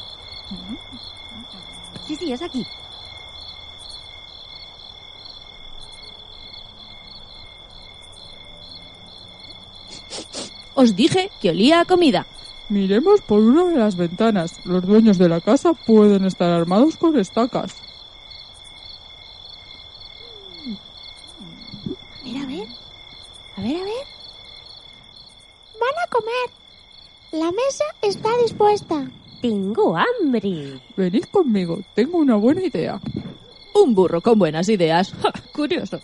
Sí, 2.06 2.16
sí, 2.16 2.32
es 2.32 2.40
aquí. 2.40 2.66
Os 10.74 10.96
dije 10.96 11.30
que 11.42 11.50
olía 11.50 11.80
a 11.80 11.84
comida. 11.84 12.26
Miremos 12.70 13.20
por 13.20 13.40
una 13.40 13.66
de 13.66 13.76
las 13.76 13.94
ventanas. 13.94 14.64
Los 14.64 14.86
dueños 14.86 15.18
de 15.18 15.28
la 15.28 15.42
casa 15.42 15.74
pueden 15.74 16.24
estar 16.24 16.50
armados 16.50 16.96
con 16.96 17.18
estacas. 17.18 17.74
A 22.22 22.24
ver, 22.24 22.42
a 22.42 22.46
ver. 22.46 22.68
A 23.58 23.60
ver, 23.60 23.76
a 23.76 23.84
ver. 23.84 24.06
Van 25.78 25.98
a 26.02 26.06
comer. 26.08 26.66
La 27.32 27.50
mesa 27.50 27.84
está 28.56 28.70
dispuesta. 28.70 29.10
Tengo 29.42 29.96
hambre. 29.96 30.80
Venid 30.96 31.24
conmigo, 31.30 31.78
tengo 31.94 32.18
una 32.18 32.36
buena 32.36 32.64
idea. 32.64 33.00
Un 33.74 33.94
burro 33.94 34.20
con 34.20 34.38
buenas 34.38 34.68
ideas. 34.68 35.12
Ja, 35.12 35.32
Curioso. 35.54 36.00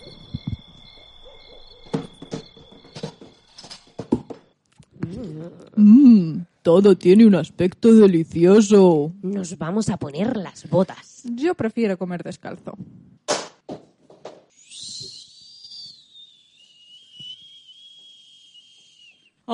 Mmm, 5.75 6.43
todo 6.63 6.97
tiene 6.97 7.27
un 7.27 7.35
aspecto 7.35 7.95
delicioso. 7.95 9.13
Nos 9.23 9.57
vamos 9.57 9.89
a 9.89 9.97
poner 9.97 10.37
las 10.37 10.69
botas. 10.69 11.23
Yo 11.25 11.55
prefiero 11.55 11.97
comer 11.97 12.23
descalzo. 12.23 12.77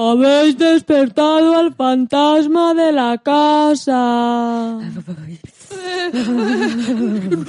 Habéis 0.00 0.57
despertado 0.57 1.59
al 1.59 1.75
fantasma 1.75 2.73
de 2.73 2.93
la 2.93 3.19
casa. 3.19 4.78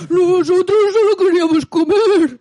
Nosotros 0.09 0.77
solo 0.95 1.15
queríamos 1.19 1.67
comer. 1.67 2.39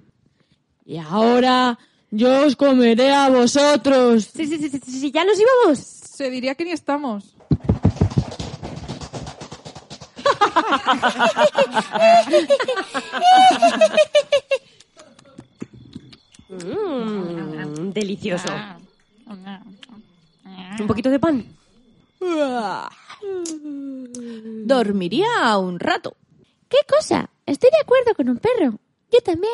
Y 0.87 0.97
ahora 0.97 1.79
yo 2.11 2.47
os 2.47 2.57
comeré 2.57 3.12
a 3.12 3.29
vosotros. 3.29 4.31
Sí, 4.35 4.47
sí, 4.47 4.57
sí, 4.57 4.71
sí, 4.71 4.81
sí, 4.81 5.11
ya 5.12 5.27
nos 5.27 5.38
íbamos. 5.38 5.79
Se 5.79 6.31
diría 6.31 6.55
que 6.55 6.65
ni 6.65 6.71
estamos. 6.71 7.37
Mm, 16.49 17.91
delicioso. 17.93 18.49
Un 20.81 20.87
poquito 20.87 21.11
de 21.11 21.19
pan. 21.19 21.45
Dormiría 24.65 25.59
un 25.59 25.79
rato. 25.79 26.17
¿Qué 26.69 26.79
cosa? 26.89 27.31
Estoy 27.47 27.71
de 27.71 27.81
acuerdo 27.81 28.15
con 28.15 28.29
un 28.29 28.39
perro. 28.39 28.79
Yo 29.11 29.21
también. 29.21 29.53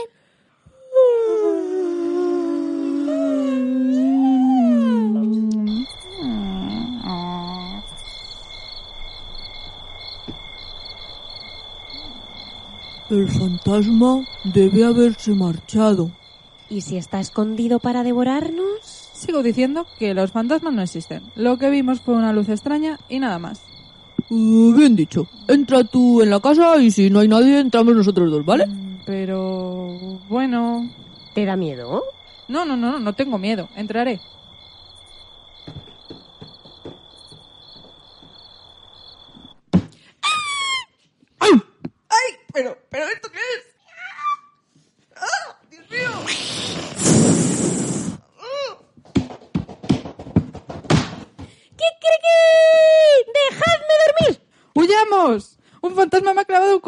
El 13.11 13.29
fantasma 13.29 14.27
debe 14.43 14.85
haberse 14.85 15.33
marchado. 15.33 16.11
¿Y 16.69 16.81
si 16.81 16.97
está 16.97 17.21
escondido 17.21 17.79
para 17.79 18.03
devorarnos? 18.03 18.74
Sigo 19.35 19.43
diciendo 19.43 19.85
que 19.99 20.15
los 20.15 20.31
fantasmas 20.31 20.73
no 20.73 20.83
existen. 20.83 21.21
Lo 21.35 21.59
que 21.59 21.69
vimos 21.69 22.01
fue 22.01 22.15
una 22.15 22.33
luz 22.33 22.49
extraña 22.49 23.01
y 23.09 23.19
nada 23.19 23.41
más. 23.41 23.61
Uh, 24.31 24.73
bien 24.77 24.95
dicho. 24.95 25.27
Entra 25.49 25.83
tú 25.83 26.23
en 26.23 26.31
la 26.31 26.39
casa 26.39 26.77
y 26.81 26.93
si 26.93 27.11
no 27.11 27.19
hay 27.19 27.27
nadie, 27.27 27.59
entramos 27.59 27.97
nosotros 27.97 28.31
dos, 28.31 28.45
¿vale? 28.45 28.69
Mm, 28.69 28.99
Pero 29.05 30.21
bueno. 30.29 30.89
¿Te 31.35 31.45
da 31.45 31.57
miedo? 31.57 32.05
No, 32.47 32.65
no, 32.65 32.77
no, 32.77 32.93
no, 32.93 33.01
no 33.01 33.13
tengo 33.15 33.37
miedo. 33.37 33.69
Entraré. 33.75 34.21
¡Ay! 41.41 41.51
¡Ay! 42.09 42.37
Pero, 42.53 42.79
pero 42.89 43.05
¿esto 43.09 43.29
qué 43.33 43.39
es? 43.39 45.17
¡Ah! 45.17 45.59
¡Dios 45.73 45.91
mío! 45.91 46.11
¡Kikiriki! 51.79 52.39
¡Dejadme 53.35 53.95
dormir! 54.07 54.43
¡Huyamos! 54.75 55.59
Un 55.81 55.95
fantasma 55.95 56.35
me 56.35 56.41
ha 56.43 56.45
clavado 56.45 56.75
un 56.77 56.81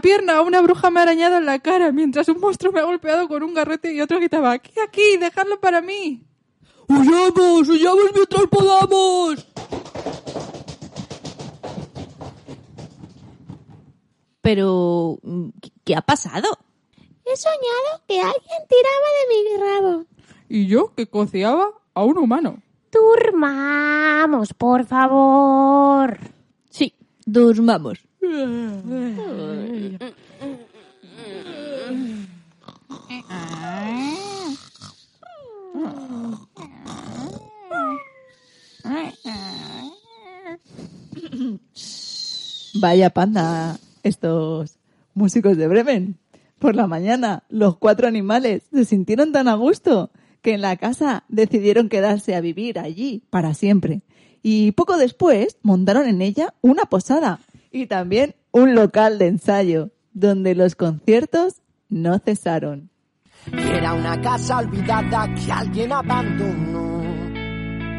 pierna, 0.00 0.40
una 0.42 0.60
bruja 0.60 0.90
me 0.90 1.00
ha 1.00 1.02
arañado 1.04 1.36
en 1.38 1.46
la 1.46 1.58
cara, 1.58 1.92
mientras 1.92 2.28
un 2.28 2.40
monstruo 2.40 2.72
me 2.72 2.80
ha 2.80 2.84
golpeado 2.84 3.28
con 3.28 3.42
un 3.42 3.54
garrote 3.54 3.92
y 3.92 4.00
otro 4.00 4.18
gritaba 4.18 4.52
¡Aquí, 4.52 4.72
aquí! 4.86 5.16
¡Dejadlo 5.18 5.60
para 5.60 5.80
mí! 5.80 6.24
¡Huyamos! 6.88 7.68
¡Huyamos 7.68 8.04
mientras 8.14 8.46
podamos! 8.48 9.46
Pero, 14.40 15.18
¿qué- 15.60 15.72
¿qué 15.84 15.96
ha 15.96 16.02
pasado? 16.02 16.46
He 17.24 17.36
soñado 17.36 18.02
que 18.06 18.20
alguien 18.20 18.60
tiraba 18.68 19.08
de 19.18 19.34
mi 19.34 19.62
rabo. 19.90 20.04
Y 20.48 20.66
yo 20.68 20.94
que 20.94 21.08
cociaba 21.08 21.70
a 21.94 22.04
un 22.04 22.18
humano. 22.18 22.62
Durmamos, 22.92 24.54
por 24.54 24.86
favor. 24.86 26.18
Sí, 26.70 26.94
durmamos. 27.24 28.05
Vaya 42.78 43.10
panda, 43.10 43.78
estos 44.02 44.78
músicos 45.14 45.56
de 45.56 45.66
Bremen. 45.66 46.18
Por 46.58 46.74
la 46.74 46.86
mañana, 46.86 47.42
los 47.48 47.78
cuatro 47.78 48.06
animales 48.06 48.62
se 48.72 48.84
sintieron 48.84 49.32
tan 49.32 49.48
a 49.48 49.54
gusto 49.54 50.10
que 50.42 50.54
en 50.54 50.60
la 50.60 50.76
casa 50.76 51.24
decidieron 51.28 51.88
quedarse 51.88 52.34
a 52.34 52.40
vivir 52.40 52.78
allí 52.78 53.22
para 53.30 53.54
siempre. 53.54 54.02
Y 54.42 54.72
poco 54.72 54.96
después 54.96 55.58
montaron 55.62 56.06
en 56.06 56.22
ella 56.22 56.54
una 56.60 56.84
posada 56.84 57.40
y 57.70 57.86
también 57.86 58.34
un 58.52 58.74
local 58.74 59.18
de 59.18 59.28
ensayo, 59.28 59.90
donde 60.12 60.54
los 60.54 60.74
conciertos 60.74 61.62
no 61.88 62.18
cesaron. 62.18 62.90
Era 63.52 63.92
una 63.92 64.20
casa 64.20 64.58
olvidada 64.58 65.32
que 65.34 65.52
alguien 65.52 65.92
abandonó. 65.92 67.02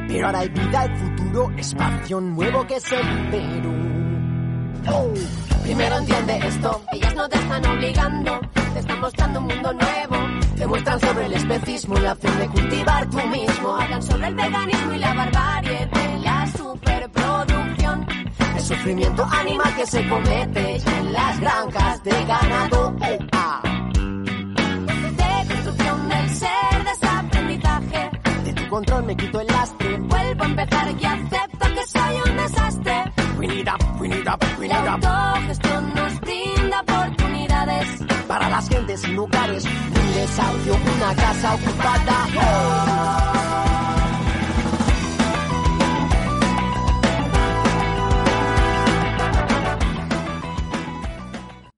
Pero 0.08 0.25
ahora 0.25 0.39
hay 0.39 0.49
vida, 0.49 0.86
el 0.86 0.95
futuro, 0.97 1.51
espacio 1.58 2.19
nuevo 2.21 2.65
que 2.65 2.80
se 2.80 2.97
liberó. 3.03 3.73
Oh, 4.89 5.13
Primero 5.67 5.97
entiende 5.97 6.39
esto. 6.47 6.82
Ellos 6.93 7.13
no 7.13 7.27
te 7.27 7.38
están 7.38 7.65
obligando, 7.65 8.39
te 8.73 8.80
están 8.80 9.01
mostrando 9.01 9.39
un 9.41 9.47
mundo 9.47 9.73
nuevo. 9.73 10.15
Te 10.56 10.65
muestran 10.65 10.97
sobre 10.97 11.25
el 11.25 11.34
especismo 11.34 11.97
y 11.97 12.01
la 12.01 12.13
opción 12.13 12.39
de 12.39 12.47
cultivar 12.47 13.10
tú 13.10 13.17
mismo. 13.27 13.75
Hablan 13.75 14.01
sobre 14.01 14.27
el 14.27 14.36
veganismo 14.36 14.93
y 14.93 14.97
la 14.97 15.13
barbarie 15.13 15.86
de 15.88 16.19
la 16.19 16.47
superproducción. 16.58 18.07
El 18.58 18.63
sufrimiento 18.63 19.24
animal 19.24 19.76
que 19.76 19.86
se 19.86 20.10
comete 20.10 20.78
en 20.78 21.13
las 21.13 21.39
granjas 21.39 22.04
de 22.04 22.26
ganado. 22.26 22.96
Ah. 23.32 23.62
De 25.15 25.54
construcción 25.54 26.10
del 26.10 26.30
ser, 26.32 26.84
desaprendizaje. 26.84 28.10
De 28.46 28.54
tu 28.54 28.67
control 28.67 29.04
me 29.04 29.15
quito 29.15 29.41
el 29.41 29.48
lastre. 29.48 29.98
Vuelvo 30.00 30.43
a 30.43 30.48
empezar 30.48 30.88
y 31.00 31.06
acepto 31.06 31.67
que 31.76 31.88
soy 31.88 32.15
un 32.32 32.38
desastre. 32.38 33.04
We 33.38 33.48
need 33.48 33.67
up, 33.67 34.02
we 34.02 34.08
need 34.08 34.28
up, 34.28 34.43
we 34.60 34.67
La 34.67 34.82
need 34.82 34.89
up. 34.91 35.06
autogestión 35.06 35.93
nos 35.93 36.20
brinda 36.22 36.82
oportunidades. 36.82 37.88
Para 38.28 38.50
las 38.50 38.67
gentes 38.70 39.02
sin 39.02 39.20
hogares, 39.20 39.65
un 39.65 40.13
desahucio, 40.15 40.74
una 40.96 41.15
casa 41.15 41.54
ocupada. 41.54 42.28
Oh. 42.38 43.66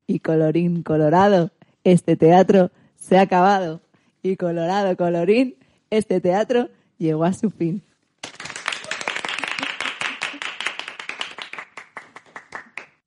Y 0.09 0.21
colorín 0.21 0.81
colorado, 0.81 1.51
este 1.83 2.15
teatro 2.15 2.71
se 2.95 3.19
ha 3.19 3.21
acabado. 3.21 3.83
Y 4.23 4.37
colorado 4.37 4.97
colorín, 4.97 5.55
este 5.91 6.19
teatro 6.19 6.67
llegó 6.97 7.25
a 7.25 7.33
su 7.33 7.51
fin. 7.51 7.83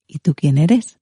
¿Y 0.06 0.20
tú 0.20 0.32
quién 0.36 0.58
eres? 0.58 1.01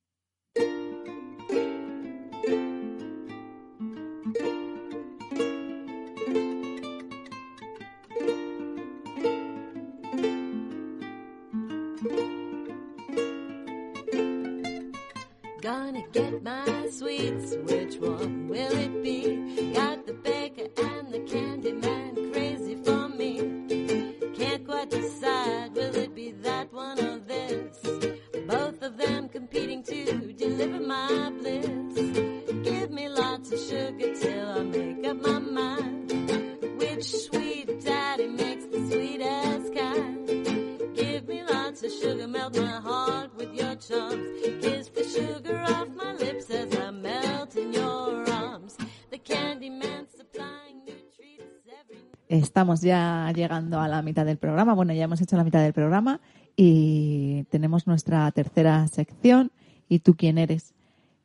Estamos 52.29 52.81
ya 52.81 53.33
llegando 53.35 53.81
a 53.81 53.89
la 53.89 54.03
mitad 54.03 54.25
del 54.25 54.39
programa. 54.39 54.75
Bueno, 54.75 54.93
ya 54.93 55.05
hemos 55.05 55.21
hecho 55.21 55.37
la 55.37 55.45
mitad 55.45 55.63
del 55.63 55.73
programa 55.73 56.21
y 56.57 57.45
tenemos 57.51 57.87
nuestra 57.87 58.31
tercera 58.31 58.87
sección. 58.89 59.51
¿Y 59.89 59.99
tú 59.99 60.15
quién 60.15 60.39
eres? 60.39 60.73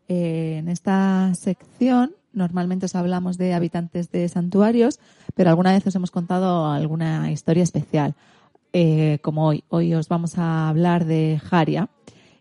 Eh, 0.07 0.57
en 0.57 0.67
esta 0.67 1.31
sección 1.35 2.15
normalmente 2.33 2.85
os 2.87 2.95
hablamos 2.95 3.37
de 3.37 3.53
habitantes 3.53 4.11
de 4.11 4.27
santuarios, 4.27 4.99
pero 5.35 5.49
alguna 5.49 5.71
vez 5.73 5.85
os 5.87 5.95
hemos 5.95 6.11
contado 6.11 6.65
alguna 6.65 7.31
historia 7.31 7.63
especial. 7.63 8.15
Eh, 8.77 9.19
como 9.21 9.47
hoy. 9.47 9.63
Hoy 9.69 9.93
os 9.93 10.09
vamos 10.09 10.37
a 10.37 10.67
hablar 10.67 11.05
de 11.05 11.39
Jaria. 11.41 11.87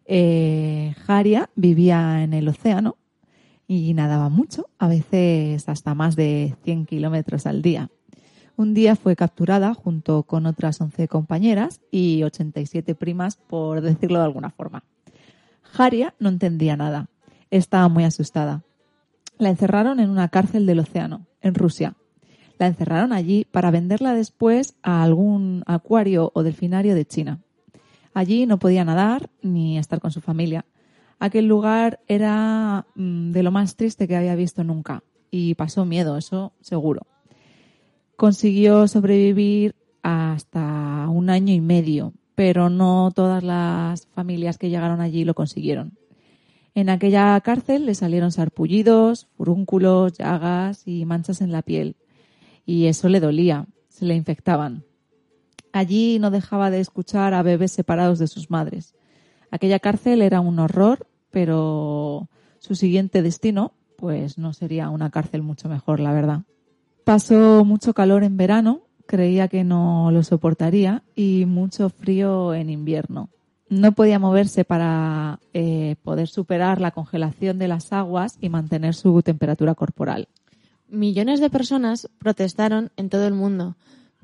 Eh, 0.05 0.93
Jaria 1.07 1.49
vivía 1.55 2.25
en 2.25 2.33
el 2.33 2.49
océano 2.49 2.97
y 3.69 3.95
nadaba 3.95 4.29
mucho, 4.31 4.67
a 4.81 4.89
veces 4.89 5.69
hasta 5.69 5.95
más 5.95 6.17
de 6.17 6.57
100 6.65 6.87
kilómetros 6.87 7.47
al 7.47 7.63
día. 7.63 7.89
Un 8.57 8.75
día 8.75 8.97
fue 8.97 9.15
capturada 9.15 9.75
junto 9.75 10.25
con 10.25 10.47
otras 10.47 10.81
11 10.81 11.07
compañeras 11.07 11.81
y 11.93 12.25
87 12.25 12.97
primas, 12.97 13.37
por 13.37 13.81
decirlo 13.81 14.19
de 14.19 14.25
alguna 14.25 14.51
forma. 14.51 14.83
Jaria 15.63 16.17
no 16.19 16.31
entendía 16.31 16.77
nada. 16.77 17.07
Estaba 17.53 17.89
muy 17.89 18.03
asustada. 18.03 18.65
La 19.39 19.51
encerraron 19.51 20.01
en 20.01 20.11
una 20.11 20.27
cárcel 20.31 20.67
del 20.67 20.81
océano, 20.81 21.29
en 21.43 21.55
Rusia. 21.55 21.95
La 22.59 22.67
encerraron 22.67 23.13
allí 23.13 23.47
para 23.51 23.71
venderla 23.71 24.15
después 24.15 24.77
a 24.83 25.03
algún 25.03 25.63
acuario 25.67 26.31
o 26.35 26.43
delfinario 26.43 26.95
de 26.95 27.05
China. 27.05 27.41
Allí 28.13 28.47
no 28.47 28.59
podía 28.59 28.85
nadar 28.85 29.29
ni 29.43 29.77
estar 29.77 30.01
con 30.01 30.13
su 30.13 30.21
familia. 30.21 30.65
Aquel 31.19 31.47
lugar 31.47 32.01
era 32.07 32.87
mm, 32.95 33.33
de 33.33 33.43
lo 33.43 33.51
más 33.51 33.77
triste 33.77 34.07
que 34.07 34.17
había 34.17 34.37
visto 34.37 34.63
nunca 34.63 35.03
y 35.31 35.55
pasó 35.55 35.85
miedo, 35.85 36.17
eso 36.17 36.53
seguro. 36.61 37.07
Consiguió 38.17 38.87
sobrevivir 38.87 39.75
hasta 40.03 41.09
un 41.09 41.31
año 41.31 41.53
y 41.53 41.61
medio, 41.61 42.13
pero 42.37 42.71
no 42.71 43.11
todas 43.13 43.43
las 43.43 44.07
familias 44.09 44.59
que 44.59 44.71
llegaron 44.71 45.01
allí 45.01 45.25
lo 45.25 45.35
consiguieron. 45.35 45.99
En 46.77 46.89
aquella 46.89 47.41
cárcel 47.41 47.87
le 47.87 47.95
salieron 47.95 48.31
sarpullidos, 48.31 49.27
furúnculos, 49.37 50.13
llagas 50.13 50.83
y 50.87 51.05
manchas 51.05 51.41
en 51.41 51.53
la 51.53 51.63
piel. 51.63 51.97
Y 52.67 52.87
eso 52.87 53.09
le 53.09 53.21
dolía, 53.21 53.67
se 53.89 54.05
le 54.05 54.15
infectaban. 54.15 54.85
Allí 55.73 56.19
no 56.19 56.31
dejaba 56.31 56.71
de 56.71 56.81
escuchar 56.81 57.35
a 57.35 57.43
bebés 57.43 57.73
separados 57.73 58.19
de 58.19 58.29
sus 58.29 58.51
madres. 58.51 58.95
Aquella 59.51 59.81
cárcel 59.81 60.23
era 60.23 60.41
un 60.41 60.59
horror, 60.59 61.07
pero 61.31 62.29
su 62.59 62.75
siguiente 62.75 63.23
destino, 63.23 63.73
pues 63.97 64.39
no 64.39 64.53
sería 64.53 64.89
una 64.89 65.11
cárcel 65.11 65.43
mucho 65.43 65.69
mejor, 65.69 66.01
la 66.01 66.13
verdad. 66.13 66.43
Pasó 67.05 67.65
mucho 67.65 67.93
calor 67.93 68.25
en 68.25 68.37
verano, 68.37 68.83
creía 69.07 69.49
que 69.49 69.65
no 69.65 70.11
lo 70.11 70.23
soportaría, 70.23 71.03
y 71.15 71.45
mucho 71.47 71.91
frío 71.91 72.55
en 72.55 72.71
invierno. 72.71 73.31
No 73.69 73.93
podía 73.93 74.19
moverse 74.19 74.65
para 74.65 75.41
eh, 75.53 75.97
poder 76.03 76.29
superar 76.29 76.81
la 76.81 76.93
congelación 76.93 77.59
de 77.59 77.69
las 77.69 77.93
aguas 77.93 78.39
y 78.41 78.49
mantener 78.49 78.95
su 78.95 79.23
temperatura 79.23 79.75
corporal. 79.75 80.29
Millones 80.95 81.41
de 81.41 81.51
personas 81.51 82.09
protestaron 82.21 82.93
en 82.97 83.09
todo 83.09 83.27
el 83.27 83.35
mundo. 83.35 83.75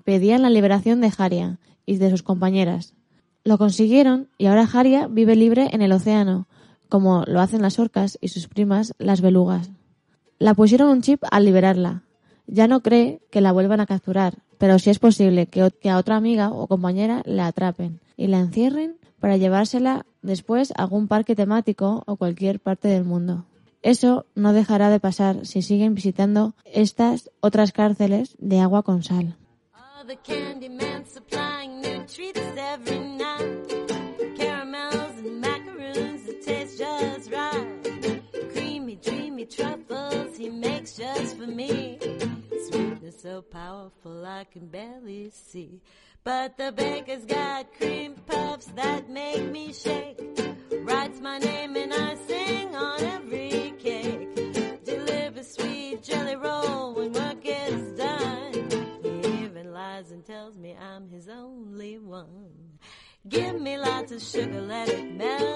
Pedían 0.05 0.43
la 0.43 0.51
liberación 0.51 1.01
de 1.01 1.13
Haria 1.19 1.59
y 1.85 1.97
de 1.97 2.11
sus 2.11 2.23
compañeras. 2.23 2.95
Lo 3.43 3.59
consiguieron 3.59 4.29
y 4.39 4.47
ahora 4.47 4.69
Haria 4.73 5.09
vive 5.09 5.35
libre 5.35 5.71
en 5.73 5.83
el 5.83 5.91
océano, 5.91 6.47
como 6.89 7.25
lo 7.27 7.41
hacen 7.41 7.61
las 7.61 7.81
orcas 7.81 8.19
y 8.21 8.29
sus 8.29 8.47
primas, 8.47 8.95
las 8.99 9.21
belugas. 9.21 9.73
La 10.39 10.55
pusieron 10.55 10.91
un 10.91 11.03
chip 11.03 11.25
al 11.29 11.45
liberarla. 11.45 12.05
Ya 12.47 12.69
no 12.69 12.83
cree 12.83 13.21
que 13.33 13.41
la 13.41 13.51
vuelvan 13.51 13.81
a 13.81 13.87
capturar, 13.87 14.39
pero 14.57 14.79
sí 14.79 14.91
es 14.91 15.01
posible 15.01 15.47
que, 15.47 15.73
que 15.83 15.91
a 15.91 15.99
otra 15.99 16.15
amiga 16.15 16.51
o 16.53 16.69
compañera 16.69 17.23
la 17.27 17.49
atrapen 17.49 17.99
y 18.17 18.29
la 18.29 18.39
encierren 18.39 18.97
para 19.19 19.37
llevársela 19.37 20.07
después 20.23 20.73
a 20.77 20.83
algún 20.83 21.09
parque 21.09 21.35
temático 21.35 22.05
o 22.07 22.15
cualquier 22.15 22.61
parte 22.61 22.87
del 22.87 23.03
mundo. 23.03 23.45
Eso 23.83 24.27
no 24.35 24.53
dejará 24.53 24.91
de 24.91 25.01
pasar 25.01 25.47
si 25.47 25.63
siguen 25.63 25.95
visitando 25.95 26.55
estas 26.65 27.31
otras 27.41 27.73
cárceles 27.73 28.37
de 28.39 28.61
agua 28.61 28.83
con 28.83 29.03
sal. 29.03 29.37
So 43.23 43.43
powerful 43.43 44.25
I 44.25 44.45
can 44.51 44.69
barely 44.69 45.29
see. 45.29 45.83
But 46.25 46.57
the 46.57 46.73
baker's 46.73 47.27
got 47.27 47.67
cream 47.77 48.15
puffs 48.27 48.65
that 48.77 49.11
make 49.11 49.45
me 49.51 49.75
shake. 49.75 50.19
Writes 50.85 51.21
my 51.21 51.39
name 51.39 51.60
Give 63.29 63.61
me 63.61 63.77
lots 63.77 64.13
of 64.13 64.23
sugar, 64.23 64.63
let 64.63 64.89
it 64.89 65.15
melt 65.15 65.50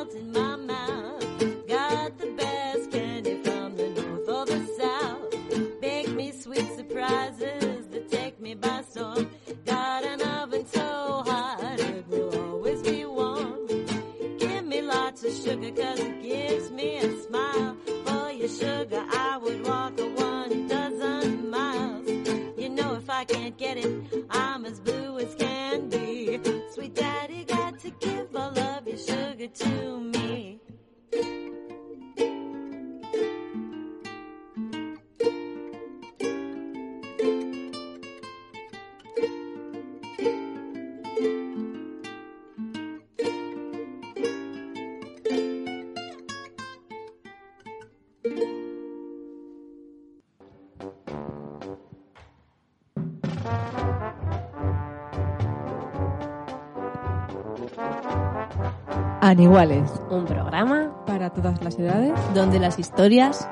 Aniguales. 59.35 59.91
Un 60.11 60.27
programa 60.27 60.93
Para 61.07 61.31
todas 61.31 61.61
las 61.61 61.77
edades. 61.77 62.13
Donde 62.35 62.61
las 62.61 62.79
historias 62.79 63.49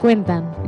Cuentan. 0.00 0.67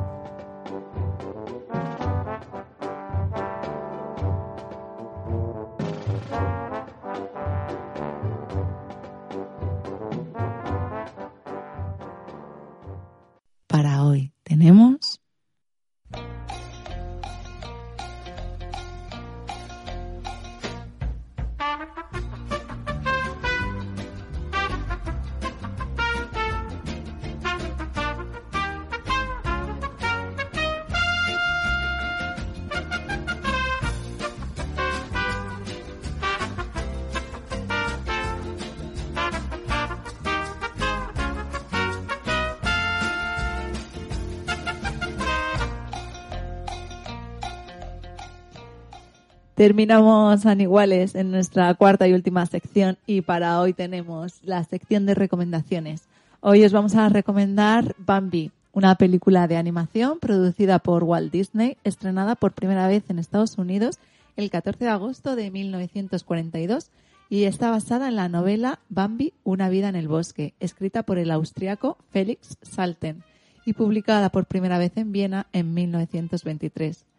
Terminamos 49.61 50.41
San 50.41 50.63
Iguales 50.63 51.15
en 51.15 51.31
nuestra 51.31 51.75
cuarta 51.75 52.09
y 52.09 52.15
última 52.15 52.47
sección 52.47 52.97
y 53.07 53.21
para 53.21 53.61
hoy 53.61 53.75
tenemos 53.75 54.41
la 54.43 54.65
sección 54.65 55.05
de 55.05 55.15
recomendaciones. 55.15 56.05
Hoy 56.41 56.65
os 56.65 56.73
vamos 56.73 56.95
a 56.95 57.11
recomendar 57.11 57.95
Bambi, 57.99 58.53
una 58.73 58.95
película 58.95 59.49
de 59.49 59.59
animación 59.59 60.19
producida 60.19 60.79
por 60.79 61.05
Walt 61.05 61.31
Disney, 61.31 61.77
estrenada 61.85 62.37
por 62.37 62.53
primera 62.53 62.89
vez 62.89 63.05
en 63.11 63.19
Estados 63.19 63.59
Unidos 63.59 63.99
el 64.39 64.49
14 64.49 64.83
de 64.83 64.91
agosto 64.91 65.37
de 65.37 65.51
1942 65.51 66.89
y 67.29 67.45
está 67.45 67.71
basada 67.71 68.09
en 68.09 68.17
la 68.17 68.31
novela 68.31 68.79
Bambi, 68.89 69.35
una 69.45 69.69
vida 69.69 69.91
en 69.91 69.97
el 69.97 70.09
bosque, 70.09 70.55
escrita 70.59 71.03
por 71.03 71.19
el 71.19 71.31
austriaco 71.31 71.99
Felix 72.09 72.57
Salten 72.63 73.25
y 73.67 73.75
publicada 73.75 74.31
por 74.31 74.47
primera 74.47 74.79
vez 74.79 74.97
en 74.97 75.13
Viena 75.13 75.49
en 75.53 75.75
1923 75.75 77.10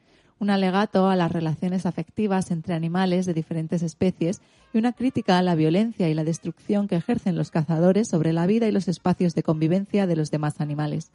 un 0.41 0.49
alegato 0.49 1.07
a 1.07 1.15
las 1.15 1.31
relaciones 1.31 1.85
afectivas 1.85 2.49
entre 2.49 2.73
animales 2.73 3.27
de 3.27 3.35
diferentes 3.35 3.83
especies 3.83 4.41
y 4.73 4.79
una 4.79 4.91
crítica 4.91 5.37
a 5.37 5.43
la 5.43 5.53
violencia 5.53 6.09
y 6.09 6.15
la 6.15 6.23
destrucción 6.23 6.87
que 6.87 6.95
ejercen 6.95 7.35
los 7.35 7.51
cazadores 7.51 8.07
sobre 8.07 8.33
la 8.33 8.47
vida 8.47 8.67
y 8.67 8.71
los 8.71 8.87
espacios 8.87 9.35
de 9.35 9.43
convivencia 9.43 10.07
de 10.07 10.15
los 10.15 10.31
demás 10.31 10.59
animales. 10.59 11.11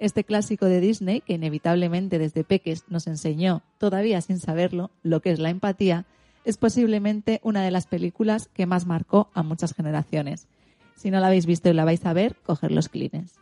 Este 0.00 0.24
clásico 0.24 0.66
de 0.66 0.80
Disney, 0.80 1.20
que 1.20 1.34
inevitablemente 1.34 2.18
desde 2.18 2.42
peques 2.42 2.82
nos 2.88 3.06
enseñó, 3.06 3.62
todavía 3.78 4.20
sin 4.20 4.40
saberlo, 4.40 4.90
lo 5.04 5.20
que 5.20 5.30
es 5.30 5.38
la 5.38 5.50
empatía, 5.50 6.04
es 6.44 6.56
posiblemente 6.56 7.40
una 7.44 7.62
de 7.62 7.70
las 7.70 7.86
películas 7.86 8.48
que 8.52 8.66
más 8.66 8.86
marcó 8.86 9.30
a 9.34 9.44
muchas 9.44 9.72
generaciones. 9.72 10.48
Si 10.96 11.12
no 11.12 11.20
la 11.20 11.28
habéis 11.28 11.46
visto 11.46 11.70
y 11.70 11.74
la 11.74 11.84
vais 11.84 12.04
a 12.04 12.12
ver, 12.12 12.34
coger 12.44 12.72
los 12.72 12.88
clines. 12.88 13.38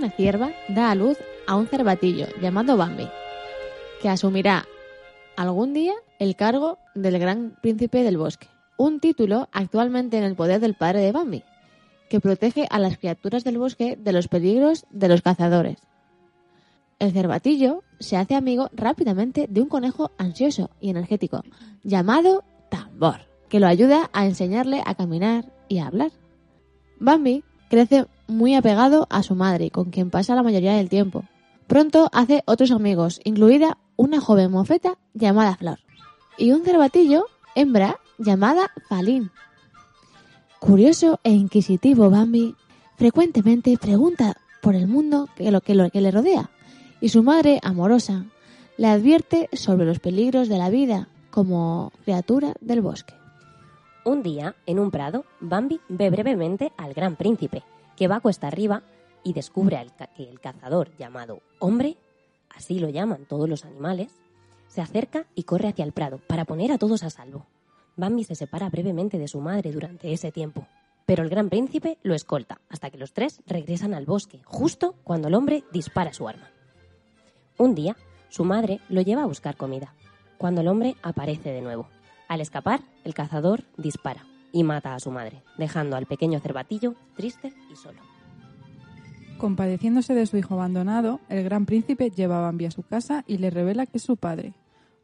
Una 0.00 0.08
cierva 0.08 0.52
da 0.68 0.90
a 0.90 0.94
luz 0.94 1.18
a 1.46 1.56
un 1.56 1.66
cervatillo 1.66 2.26
llamado 2.40 2.78
Bambi, 2.78 3.06
que 4.00 4.08
asumirá 4.08 4.64
algún 5.36 5.74
día 5.74 5.92
el 6.18 6.36
cargo 6.36 6.78
del 6.94 7.18
gran 7.18 7.58
príncipe 7.60 8.02
del 8.02 8.16
bosque, 8.16 8.46
un 8.78 9.00
título 9.00 9.50
actualmente 9.52 10.16
en 10.16 10.24
el 10.24 10.36
poder 10.36 10.58
del 10.60 10.72
padre 10.72 11.00
de 11.00 11.12
Bambi, 11.12 11.44
que 12.08 12.18
protege 12.18 12.66
a 12.70 12.78
las 12.78 12.96
criaturas 12.96 13.44
del 13.44 13.58
bosque 13.58 13.98
de 14.00 14.12
los 14.14 14.28
peligros 14.28 14.86
de 14.88 15.08
los 15.08 15.20
cazadores. 15.20 15.76
El 16.98 17.12
cervatillo 17.12 17.84
se 17.98 18.16
hace 18.16 18.34
amigo 18.34 18.70
rápidamente 18.72 19.48
de 19.50 19.60
un 19.60 19.68
conejo 19.68 20.12
ansioso 20.16 20.70
y 20.80 20.88
energético 20.88 21.42
llamado 21.84 22.42
Tambor, 22.70 23.26
que 23.50 23.60
lo 23.60 23.66
ayuda 23.66 24.08
a 24.14 24.24
enseñarle 24.24 24.82
a 24.86 24.94
caminar 24.94 25.52
y 25.68 25.80
a 25.80 25.88
hablar. 25.88 26.12
Bambi 26.98 27.44
crece 27.68 28.06
muy 28.30 28.54
apegado 28.54 29.06
a 29.10 29.22
su 29.22 29.34
madre, 29.34 29.70
con 29.70 29.90
quien 29.90 30.10
pasa 30.10 30.34
la 30.34 30.42
mayoría 30.42 30.74
del 30.74 30.88
tiempo. 30.88 31.24
Pronto 31.66 32.08
hace 32.12 32.42
otros 32.46 32.70
amigos, 32.70 33.20
incluida 33.24 33.78
una 33.96 34.20
joven 34.20 34.50
mofeta 34.50 34.98
llamada 35.14 35.56
Flor 35.56 35.78
y 36.36 36.52
un 36.52 36.64
cervatillo 36.64 37.26
hembra 37.54 38.00
llamada 38.18 38.70
Falín. 38.88 39.30
Curioso 40.58 41.20
e 41.22 41.32
inquisitivo 41.32 42.10
Bambi 42.10 42.56
frecuentemente 42.96 43.76
pregunta 43.78 44.36
por 44.60 44.74
el 44.74 44.86
mundo 44.86 45.28
que, 45.36 45.50
lo, 45.50 45.60
que, 45.60 45.74
lo, 45.74 45.90
que 45.90 46.00
le 46.00 46.10
rodea 46.10 46.50
y 47.00 47.08
su 47.08 47.22
madre, 47.22 47.60
amorosa, 47.62 48.26
le 48.76 48.88
advierte 48.88 49.48
sobre 49.52 49.86
los 49.86 50.00
peligros 50.00 50.48
de 50.48 50.58
la 50.58 50.70
vida 50.70 51.08
como 51.30 51.92
criatura 52.04 52.54
del 52.60 52.80
bosque. 52.80 53.14
Un 54.04 54.22
día, 54.22 54.54
en 54.66 54.78
un 54.78 54.90
prado, 54.90 55.24
Bambi 55.40 55.80
ve 55.88 56.10
brevemente 56.10 56.72
al 56.76 56.94
gran 56.94 57.16
príncipe, 57.16 57.62
que 58.00 58.08
va 58.08 58.20
cuesta 58.20 58.46
arriba 58.46 58.82
y 59.22 59.34
descubre 59.34 59.76
que 60.16 60.22
el 60.22 60.40
cazador 60.40 60.96
llamado 60.96 61.42
hombre, 61.58 61.98
así 62.48 62.78
lo 62.78 62.88
llaman 62.88 63.26
todos 63.26 63.46
los 63.46 63.66
animales, 63.66 64.10
se 64.68 64.80
acerca 64.80 65.26
y 65.34 65.42
corre 65.42 65.68
hacia 65.68 65.84
el 65.84 65.92
prado 65.92 66.18
para 66.26 66.46
poner 66.46 66.72
a 66.72 66.78
todos 66.78 67.02
a 67.02 67.10
salvo. 67.10 67.44
Bambi 67.96 68.24
se 68.24 68.34
separa 68.34 68.70
brevemente 68.70 69.18
de 69.18 69.28
su 69.28 69.42
madre 69.42 69.70
durante 69.70 70.14
ese 70.14 70.32
tiempo, 70.32 70.66
pero 71.04 71.22
el 71.22 71.28
gran 71.28 71.50
príncipe 71.50 71.98
lo 72.02 72.14
escolta 72.14 72.62
hasta 72.70 72.88
que 72.88 72.96
los 72.96 73.12
tres 73.12 73.42
regresan 73.46 73.92
al 73.92 74.06
bosque, 74.06 74.40
justo 74.46 74.94
cuando 75.04 75.28
el 75.28 75.34
hombre 75.34 75.62
dispara 75.70 76.14
su 76.14 76.26
arma. 76.26 76.48
Un 77.58 77.74
día, 77.74 77.98
su 78.30 78.46
madre 78.46 78.80
lo 78.88 79.02
lleva 79.02 79.24
a 79.24 79.26
buscar 79.26 79.58
comida, 79.58 79.92
cuando 80.38 80.62
el 80.62 80.68
hombre 80.68 80.96
aparece 81.02 81.52
de 81.52 81.60
nuevo. 81.60 81.86
Al 82.28 82.40
escapar, 82.40 82.80
el 83.04 83.12
cazador 83.12 83.64
dispara 83.76 84.24
y 84.52 84.64
mata 84.64 84.94
a 84.94 85.00
su 85.00 85.10
madre, 85.10 85.42
dejando 85.58 85.96
al 85.96 86.06
pequeño 86.06 86.40
cervatillo 86.40 86.94
triste 87.16 87.52
y 87.70 87.76
solo. 87.76 88.00
Compadeciéndose 89.38 90.14
de 90.14 90.26
su 90.26 90.36
hijo 90.36 90.54
abandonado, 90.54 91.20
el 91.28 91.44
gran 91.44 91.64
príncipe 91.64 92.10
lleva 92.10 92.38
a 92.38 92.42
Bambi 92.42 92.66
a 92.66 92.70
su 92.70 92.82
casa 92.82 93.24
y 93.26 93.38
le 93.38 93.48
revela 93.48 93.86
que 93.86 93.96
es 93.96 94.04
su 94.04 94.16
padre. 94.16 94.52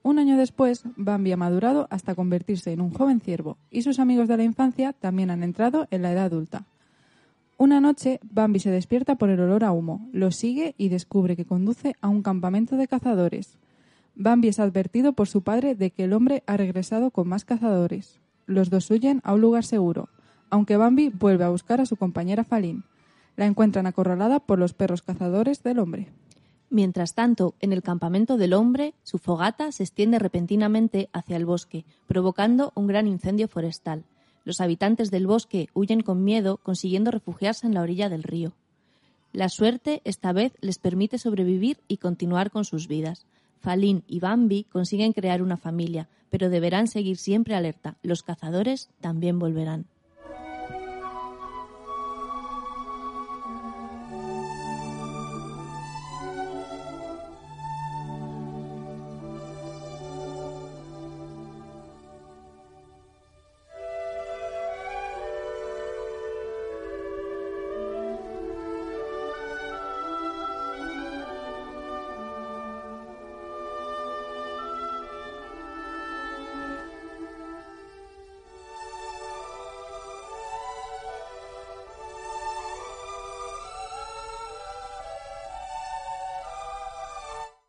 Un 0.02 0.18
año 0.18 0.36
después, 0.36 0.82
Bambi 0.96 1.32
ha 1.32 1.36
madurado 1.36 1.88
hasta 1.90 2.14
convertirse 2.14 2.72
en 2.72 2.80
un 2.80 2.92
joven 2.92 3.20
ciervo 3.20 3.56
y 3.70 3.82
sus 3.82 3.98
amigos 3.98 4.28
de 4.28 4.36
la 4.36 4.44
infancia 4.44 4.92
también 4.92 5.30
han 5.30 5.42
entrado 5.42 5.88
en 5.90 6.02
la 6.02 6.12
edad 6.12 6.26
adulta. 6.26 6.66
Una 7.56 7.80
noche, 7.80 8.20
Bambi 8.22 8.58
se 8.58 8.70
despierta 8.70 9.16
por 9.16 9.30
el 9.30 9.40
olor 9.40 9.64
a 9.64 9.72
humo, 9.72 10.06
lo 10.12 10.30
sigue 10.30 10.74
y 10.76 10.90
descubre 10.90 11.34
que 11.34 11.46
conduce 11.46 11.94
a 12.02 12.08
un 12.08 12.22
campamento 12.22 12.76
de 12.76 12.86
cazadores. 12.86 13.58
Bambi 14.14 14.48
es 14.48 14.60
advertido 14.60 15.14
por 15.14 15.28
su 15.28 15.42
padre 15.42 15.74
de 15.74 15.90
que 15.90 16.04
el 16.04 16.12
hombre 16.12 16.42
ha 16.46 16.58
regresado 16.58 17.10
con 17.10 17.26
más 17.26 17.46
cazadores. 17.46 18.20
Los 18.46 18.70
dos 18.70 18.90
huyen 18.90 19.20
a 19.24 19.34
un 19.34 19.40
lugar 19.40 19.64
seguro, 19.64 20.08
aunque 20.50 20.76
Bambi 20.76 21.08
vuelve 21.08 21.44
a 21.44 21.50
buscar 21.50 21.80
a 21.80 21.86
su 21.86 21.96
compañera 21.96 22.44
Falín. 22.44 22.84
La 23.36 23.46
encuentran 23.46 23.86
acorralada 23.86 24.40
por 24.40 24.58
los 24.58 24.72
perros 24.72 25.02
cazadores 25.02 25.62
del 25.62 25.78
hombre. 25.78 26.08
Mientras 26.70 27.14
tanto, 27.14 27.54
en 27.60 27.72
el 27.72 27.82
campamento 27.82 28.36
del 28.36 28.52
hombre, 28.52 28.94
su 29.02 29.18
fogata 29.18 29.70
se 29.72 29.82
extiende 29.82 30.18
repentinamente 30.18 31.08
hacia 31.12 31.36
el 31.36 31.44
bosque, 31.46 31.84
provocando 32.06 32.72
un 32.74 32.86
gran 32.86 33.06
incendio 33.06 33.48
forestal. 33.48 34.04
Los 34.44 34.60
habitantes 34.60 35.10
del 35.10 35.26
bosque 35.26 35.68
huyen 35.74 36.00
con 36.00 36.24
miedo, 36.24 36.58
consiguiendo 36.58 37.10
refugiarse 37.10 37.66
en 37.66 37.74
la 37.74 37.82
orilla 37.82 38.08
del 38.08 38.22
río. 38.22 38.54
La 39.32 39.48
suerte 39.48 40.00
esta 40.04 40.32
vez 40.32 40.54
les 40.60 40.78
permite 40.78 41.18
sobrevivir 41.18 41.78
y 41.88 41.98
continuar 41.98 42.50
con 42.50 42.64
sus 42.64 42.88
vidas. 42.88 43.26
Falín 43.66 44.04
y 44.06 44.20
Bambi 44.20 44.62
consiguen 44.62 45.12
crear 45.12 45.42
una 45.42 45.56
familia, 45.56 46.08
pero 46.30 46.50
deberán 46.50 46.86
seguir 46.86 47.16
siempre 47.16 47.56
alerta. 47.56 47.96
Los 48.00 48.22
cazadores 48.22 48.90
también 49.00 49.40
volverán. 49.40 49.86